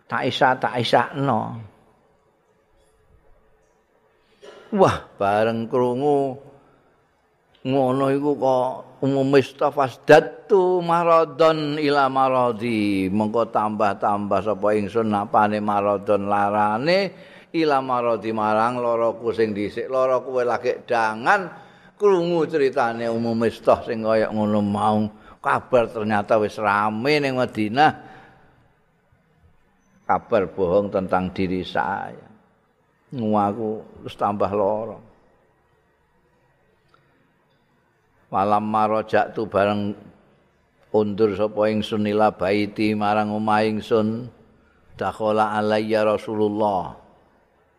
tak 0.08 0.24
isa 0.24 0.56
tak 0.56 0.80
isakno 0.80 1.60
Wah, 4.76 5.00
bareng 5.16 5.72
krungu. 5.72 6.36
Ngono 7.68 8.06
iku 8.12 8.32
kok 8.36 8.72
umum 9.04 9.28
mustafas 9.28 10.00
datu 10.04 10.84
maradon 10.84 11.80
ila 11.80 12.12
maradi. 12.12 13.08
Mengko 13.08 13.48
tambah-tambah 13.48 14.40
sapa 14.44 14.68
ingsun 14.76 15.08
napane 15.08 15.64
maradon 15.64 16.28
larane 16.28 17.00
ila 17.56 17.80
maradi 17.80 18.32
marang 18.36 18.80
loroku 18.84 19.32
sing 19.32 19.56
dhisik. 19.56 19.88
Lara 19.88 20.20
kowe 20.20 20.44
lagi 20.44 20.84
dangan. 20.84 21.68
Krungu 21.98 22.46
ceritane 22.46 23.10
umum 23.10 23.40
mustah 23.40 23.82
sing 23.88 24.04
kaya 24.04 24.28
ngono 24.32 24.60
mau. 24.60 25.00
Kabar 25.40 25.88
ternyata 25.88 26.36
wis 26.44 26.60
rame 26.60 27.24
ning 27.24 27.40
Madinah. 27.40 27.92
Kabar 30.04 30.44
bohong 30.52 30.92
tentang 30.92 31.32
diri 31.32 31.64
saya 31.64 32.27
ngaku 33.12 34.04
terus 34.04 34.16
tambah 34.20 34.52
loro. 34.52 35.00
Malam 38.28 38.64
marojak 38.68 39.32
tu 39.32 39.48
bareng 39.48 39.96
undur 40.92 41.32
sapa 41.40 41.72
ingsun 41.72 42.04
ila 42.12 42.36
baiti 42.36 42.92
marang 42.92 43.32
omah 43.32 43.64
ingsun 43.64 44.28
dakhala 45.00 45.56
alayya 45.56 46.04
Rasulullah. 46.04 47.00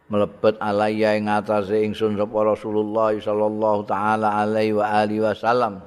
Melebet 0.09 0.57
alayya 0.57 1.21
ing 1.21 1.29
atase 1.29 1.85
ingsun 1.85 2.17
sapa 2.17 2.39
Rasulullah 2.49 3.13
sallallahu 3.13 3.85
taala 3.85 4.41
alaihi 4.41 4.73
wa 4.73 4.89
alihi 4.89 5.21
wasallam. 5.21 5.85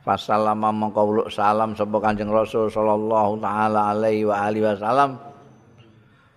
Fasalama 0.00 0.72
mongko 0.72 1.28
salam 1.28 1.76
sapa 1.76 2.00
Kanjeng 2.00 2.32
Rasul 2.32 2.72
sallallahu 2.72 3.36
taala 3.44 3.92
alaihi 3.92 4.24
wa 4.24 4.48
alihi 4.48 4.64
wasallam 4.64 5.29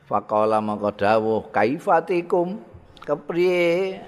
Faqala 0.03 0.59
maka 0.59 0.91
dawuh 0.91 1.47
kaifatikum? 1.51 2.59
Kepriye? 3.03 4.03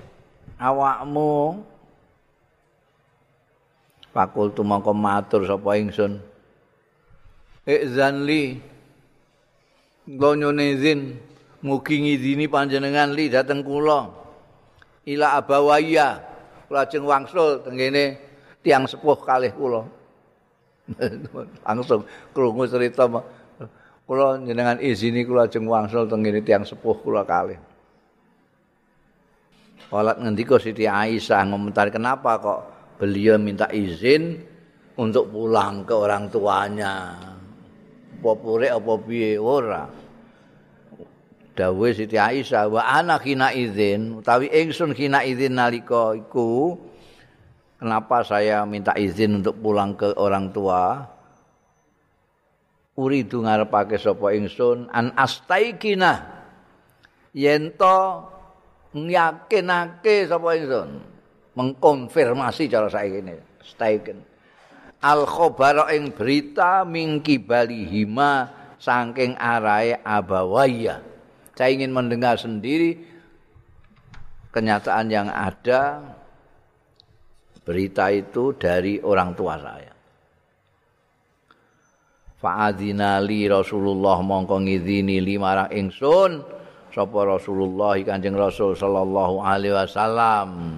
Awakmu. 0.59 1.63
Fakultu 4.11 4.63
maka 4.63 4.91
matur 4.95 5.43
sapa 5.43 5.75
ingsun. 5.75 6.19
Izan 7.65 8.23
li 8.23 8.61
Gonyone 10.05 10.77
izin 10.77 11.17
Mugi 11.65 11.97
ngidini 11.97 12.45
panjenengan 12.45 13.09
li 13.17 13.25
dateng 13.25 13.65
kula. 13.65 14.13
Ila 15.09 15.41
abawaya 15.41 16.21
Lajeng 16.69 17.05
wangsul 17.05 17.61
tenggene 17.61 18.17
tiang 18.65 18.89
sepuh 18.89 19.17
kalih 19.21 19.53
kula. 19.53 19.85
Langsung 21.65 22.05
krungu 22.33 22.69
cerita 22.69 23.09
kula 24.05 24.37
jenengan 24.45 24.77
izini 24.77 25.25
kula 25.25 25.49
ajeng 25.49 25.65
wangsul 25.65 26.05
teng 26.05 26.21
ngene 26.21 26.45
tiyang 26.45 26.61
sepuh 26.65 26.97
kula 27.01 27.25
kalih. 27.25 27.57
Walat 29.89 30.17
ngendika 30.21 30.57
Siti 30.57 30.89
Aisyah 30.89 31.45
ngomentari 31.45 31.93
kenapa 31.93 32.41
kok 32.41 32.61
beliau 32.97 33.37
minta 33.37 33.69
izin 33.69 34.41
untuk 34.97 35.29
pulang 35.29 35.85
ke 35.85 35.93
orang 35.93 36.29
tuanya. 36.29 37.17
Apa 38.17 38.31
pure 38.41 38.73
apa 38.73 38.93
piye 39.05 39.37
ora. 39.37 39.85
Dawe 41.55 41.87
Siti 41.93 42.17
Aisyah 42.17 42.65
wa 42.65 42.81
ana 42.81 43.21
kina 43.21 43.53
izin 43.53 44.19
utawi 44.19 44.49
ingsun 44.49 44.97
kina 44.97 45.21
izin 45.21 45.55
nalika 45.55 46.17
iku 46.17 46.75
kenapa 47.77 48.25
saya 48.25 48.65
minta 48.65 48.91
izin 48.97 49.39
untuk 49.39 49.61
pulang 49.61 49.93
ke 49.93 50.17
orang 50.17 50.49
tua? 50.49 51.14
Uridu 52.95 53.43
ngarepake 53.43 53.99
sapa 53.99 54.31
ingsun 54.35 54.87
an 54.91 55.11
astaikina 55.15 56.25
yen 57.35 57.75
to 57.75 58.23
yakinake 58.95 60.27
sapa 60.27 60.49
ingsun 60.55 61.03
mengkonfirmasi 61.55 62.67
cara 62.67 62.87
saiki 62.91 63.19
ini 63.23 63.35
staiken 63.63 64.19
al 65.05 65.27
khabara 65.29 65.93
ing 65.93 66.15
berita 66.15 66.81
mingki 66.87 67.37
balihima 67.37 68.63
saking 68.85 69.33
arahe 69.37 69.97
abawaya. 70.05 71.01
Saya 71.55 71.71
ingin 71.71 71.95
mendengar 71.95 72.35
sendiri 72.35 72.99
kenyataan 74.51 75.07
yang 75.07 75.31
ada 75.31 76.03
berita 77.63 78.11
itu 78.11 78.53
dari 78.59 78.99
orang 78.99 79.31
tua 79.33 79.55
saya. 79.57 79.94
Fa'adzina 82.45 83.17
li 83.25 83.49
Rasulullah 83.49 84.21
mongko 84.21 84.61
ngidini 84.61 85.17
limarang 85.17 85.73
ingsun 85.73 86.45
sapa 86.93 87.25
Rasulullah 87.25 87.97
Kanjeng 88.05 88.37
Rasul 88.37 88.77
sallallahu 88.77 89.41
alaihi 89.41 89.73
wasallam. 89.73 90.77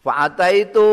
Fa'ata 0.00 0.48
itu 0.56 0.88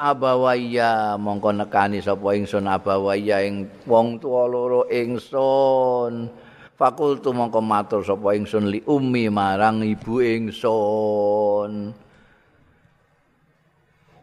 abawaya 0.00 1.20
mongko 1.20 1.60
nekani 1.60 2.00
sapa 2.00 2.32
ingsun 2.40 2.64
abawaya 2.64 3.44
ing 3.44 3.68
wong 3.84 4.16
tuwa 4.16 4.48
loro 4.48 4.88
ingsun. 4.88 6.32
Fakultu 6.72 7.36
mongko 7.36 7.60
matur 7.60 8.00
sapa 8.00 8.32
ingsun 8.32 8.72
li 8.72 8.80
ummi 8.88 9.28
marang 9.28 9.84
ibu 9.84 10.24
ingsun. 10.24 11.92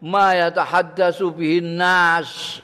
Ma 0.00 0.32
yatahaddatsu 0.32 1.28
bihin 1.36 1.76
nas. 1.76 2.60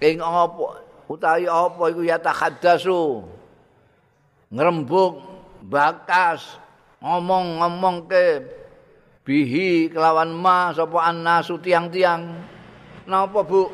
Ing 0.00 0.18
apa 0.18 0.80
utawi 1.06 1.44
apa 1.44 1.82
iku 1.92 2.02
yatahaddatsu. 2.02 3.28
Ngrembug 4.52 5.20
bakas 5.64 6.58
ngomong-ngomong 7.02 8.10
ke 8.10 8.42
bihi 9.22 9.86
kelawan 9.90 10.34
ma 10.34 10.74
sapa 10.74 10.98
annasu 11.06 11.58
tiang-tiang 11.62 12.26
napa 13.06 13.40
bu 13.46 13.70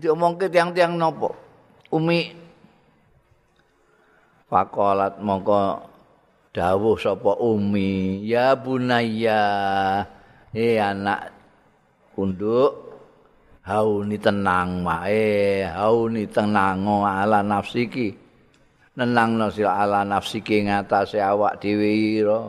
diomongke 0.00 0.48
tiang-tiang 0.48 0.96
napa 0.96 1.36
umi 1.92 2.32
faqalat 4.48 5.20
mongko 5.20 5.84
dawuh 6.54 6.94
sapa 6.94 7.34
umi 7.42 8.22
ya 8.22 8.54
bunaya 8.54 9.42
he 10.54 10.78
anak 10.78 11.34
unduk 12.14 12.94
hauni 13.66 14.14
tenang 14.22 14.86
wae 14.86 15.66
hauni 15.66 16.30
tenang 16.30 16.86
ala 16.86 17.42
nafsiki 17.42 18.24
nenangno 18.94 19.50
sira 19.50 19.82
ala 19.82 20.06
nafsi 20.06 20.38
ki 20.40 20.70
ngatasé 20.70 21.18
awak 21.18 21.58
dhewe 21.58 21.90
ira. 22.22 22.42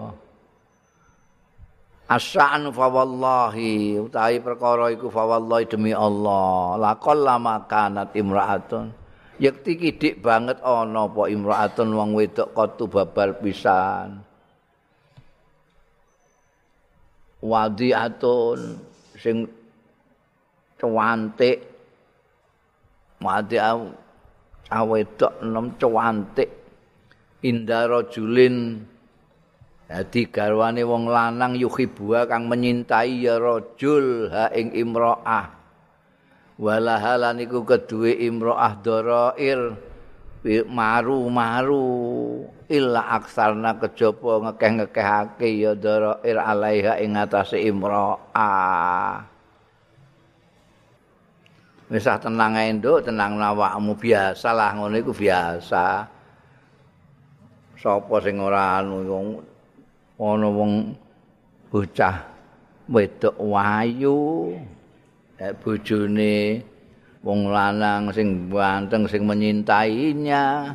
Asan 2.06 2.70
fa 2.70 2.86
wallahi 2.86 3.98
utahi 3.98 4.38
perkara 4.38 4.94
iku 4.94 5.10
fa 5.10 5.26
wallahi 5.26 5.66
demi 5.66 5.90
Allah. 5.90 6.78
Laqal 6.78 7.26
lama 7.26 7.66
kanat 7.66 8.14
imraatun 8.14 8.94
yekti 9.42 9.76
kidik 9.76 10.24
banget 10.24 10.60
ana 10.64 11.10
apa 11.10 11.28
imraatun 11.28 11.90
wong 11.92 12.16
wedok 12.16 12.52
kotu 12.56 12.88
babar 12.88 13.36
pisan. 13.40 14.24
Wadiatun 17.46 18.80
sing 19.20 19.46
cuantik 20.82 21.62
wadiatun 23.22 24.06
awedok 24.70 25.34
enom 25.46 25.78
cantik 25.78 26.50
indara 27.46 28.02
julin 28.10 28.82
dadi 29.86 30.26
garwane 30.26 30.82
wong 30.82 31.06
lanang 31.06 31.54
yuhibua 31.54 32.26
kang 32.26 32.50
menyintai 32.50 33.22
ya 33.22 33.38
rajul 33.38 34.34
ha 34.34 34.50
ing 34.50 34.74
imraah 34.74 35.54
walahalan 36.56 37.44
iku 37.44 37.64
keduwe 37.68 38.16
imraah 38.26 38.74
darair. 38.80 39.76
Maru-maru. 40.46 41.90
Illa 42.70 43.18
aksarna 43.18 43.78
kejaba 43.82 44.46
ngekeh-ngekehake 44.46 45.50
ya 45.58 45.74
darair 45.74 46.38
alaiha 46.38 47.02
ing 47.02 47.18
atase 47.18 47.62
imraah 47.62 49.26
wis 51.90 52.06
tenang 52.06 52.54
ae 52.58 52.74
nduk. 52.74 53.06
Tenang 53.06 53.42
awakmu 53.42 53.98
biasa 53.98 54.50
lah 54.54 54.74
ngono 54.78 54.98
iku 54.98 55.14
biasa. 55.14 56.10
Sapa 57.78 58.16
sing 58.22 58.42
ora 58.42 58.82
anu 58.82 59.06
wong 59.06 59.28
ana 60.18 60.48
wong 60.50 60.72
bocah 61.70 62.24
wedok 62.90 63.36
wayu 63.42 64.54
bojone 65.38 66.64
wong 67.26 67.52
lanang 67.52 68.14
sing 68.16 68.48
ganteng 68.48 69.10
sing 69.10 69.28
menyintainya 69.28 70.72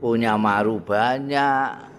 punya 0.00 0.34
maru 0.38 0.80
banyak 0.82 1.92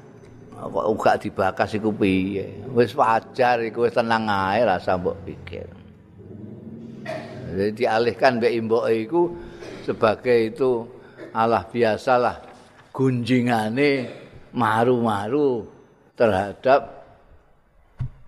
kok 0.53 0.87
uga 0.87 1.11
dibakas 1.19 1.75
iku 1.75 1.91
piye? 1.91 2.63
Wis 2.71 2.95
wajar 2.95 3.59
iku 3.61 3.85
wis 3.85 3.95
tenang 3.95 4.29
ae 4.29 4.63
rasa 4.63 4.95
mbok 4.95 5.17
pikir. 5.27 5.67
Jadi 7.53 7.85
dialihkan 7.85 8.39
mbek 8.41 8.53
imboke 8.57 8.91
iku 8.95 9.21
sebagai 9.85 10.55
itu 10.55 10.87
Allah 11.35 11.65
biasalah 11.67 12.41
gunjingane 12.93 14.09
maru-maru 14.53 15.65
terhadap 16.13 17.03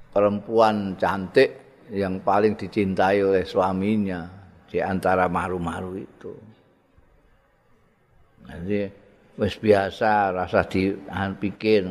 perempuan 0.09 0.97
cantik 0.97 1.64
yang 1.93 2.21
paling 2.21 2.57
dicintai 2.57 3.21
oleh 3.21 3.45
suaminya 3.45 4.25
di 4.69 4.81
antara 4.81 5.29
maru-maru 5.29 6.01
itu. 6.01 6.33
Jadi 8.45 8.89
wis 9.38 9.55
biasa 9.57 10.33
rasa 10.33 10.61
dipikir. 10.65 11.86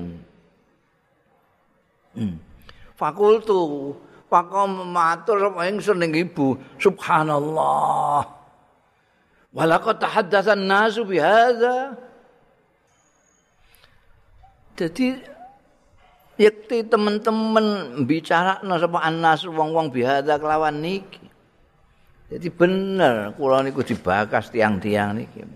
Hmm. 2.15 2.39
Fakultu 2.99 3.91
Pakom 4.35 4.91
matur 4.91 5.39
sapa 5.39 5.71
ingsun 5.71 6.03
ning 6.03 6.11
ibu, 6.11 6.59
subhanallah. 6.83 8.27
Walaqad 9.55 10.03
tahaddatsan 10.03 10.67
nasu 10.67 11.07
bihadza. 11.07 11.95
Jadi 14.75 15.23
yakti 16.35 16.83
teman-teman 16.87 17.99
bicara 18.07 18.59
sapa 18.63 18.99
annas 19.03 19.47
wong-wong 19.47 19.95
bihadza 19.95 20.39
kelawan 20.39 20.83
niki. 20.83 21.23
Jadi 22.33 22.49
bener 22.51 23.37
kula 23.39 23.63
niku 23.63 23.87
dibakas 23.87 24.51
tiang-tiang 24.51 25.15
niki. 25.15 25.47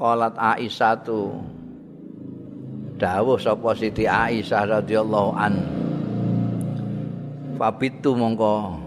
Qalat 0.00 0.32
Aisyah 0.32 0.96
tuh 1.04 1.36
dawuh 2.96 3.36
sapa 3.36 3.76
Siti 3.76 4.08
Aisyah 4.08 4.80
radhiyallahu 4.80 5.30
an 5.36 5.54
Fabitu 7.60 8.16
mongko 8.16 8.80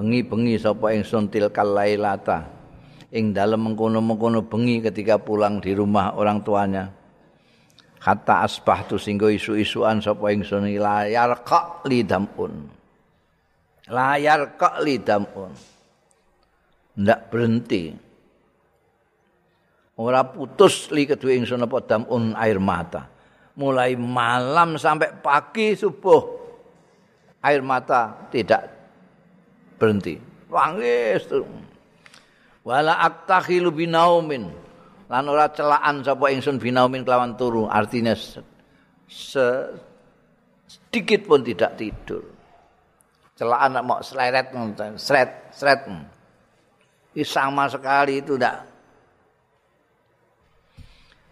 bengi-bengi 0.00 0.56
sapa 0.56 0.96
ingsun 0.96 1.28
tilkal 1.28 1.76
lailata 1.76 2.48
ing 3.12 3.36
dalem 3.36 3.68
mengkono-mengkono 3.68 4.48
bengi 4.48 4.80
ketika 4.80 5.20
pulang 5.20 5.60
di 5.60 5.76
rumah 5.76 6.16
orang 6.16 6.40
tuanya 6.40 7.03
kata 8.04 8.44
asbah 8.44 8.84
tu 8.84 9.00
singgo 9.00 9.32
isu-isuan 9.32 10.04
sapa 10.04 10.28
ingsun 10.28 10.68
layar 10.76 11.40
kak 11.40 11.88
lidamun 11.88 12.68
layar 13.88 14.60
kak 14.60 14.84
lidamun 14.84 15.56
ndak 16.94 17.30
berhenti. 17.30 17.90
Ora 19.94 20.26
putus 20.26 20.90
li 20.90 21.06
kedua 21.06 21.38
ingsun 21.38 21.66
apa 21.66 21.78
damun 21.86 22.34
air 22.34 22.58
mata. 22.58 23.06
Mulai 23.54 23.94
malam 23.94 24.74
sampai 24.74 25.14
pagi 25.22 25.78
subuh 25.78 26.22
air 27.38 27.62
mata 27.62 28.26
tidak 28.34 28.66
berhenti. 29.78 30.18
Wangis 30.50 31.30
wala 32.66 32.98
aktakhilu 33.06 33.70
binaumin 33.70 34.50
lan 35.04 35.28
ora 35.28 35.52
celaan 35.52 36.00
sapa 36.00 36.32
ingsun 36.32 36.56
binaumin 36.56 37.04
kelawan 37.04 37.36
turu 37.36 37.68
artinya 37.68 38.16
se, 38.16 38.40
se 39.04 39.44
sedikit 40.64 41.28
pun 41.28 41.44
tidak 41.44 41.76
tidur. 41.76 42.24
Celaan 43.36 43.84
mau 43.84 44.00
seleret 44.00 44.48
seret 44.96 45.52
seret 45.52 45.84
sama 47.26 47.68
sekali 47.68 48.22
itu 48.24 48.38
tidak 48.38 48.64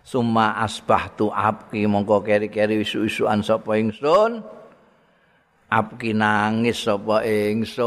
summa 0.03 0.61
asbahtu 0.61 1.33
abki 1.33 1.89
mongko 1.89 2.21
keri-keri 2.21 2.85
isu-isuan 2.85 3.41
sapa 3.41 3.81
ingsun. 3.81 4.45
Abki 5.73 6.13
nangis 6.13 6.85
sapa 6.85 7.25
ingsun 7.25 7.81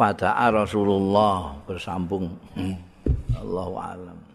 Fada'a 0.00 0.48
Rasulullah 0.48 1.60
bersambung. 1.68 2.32
Allahu 3.36 3.76
alam 3.76 4.29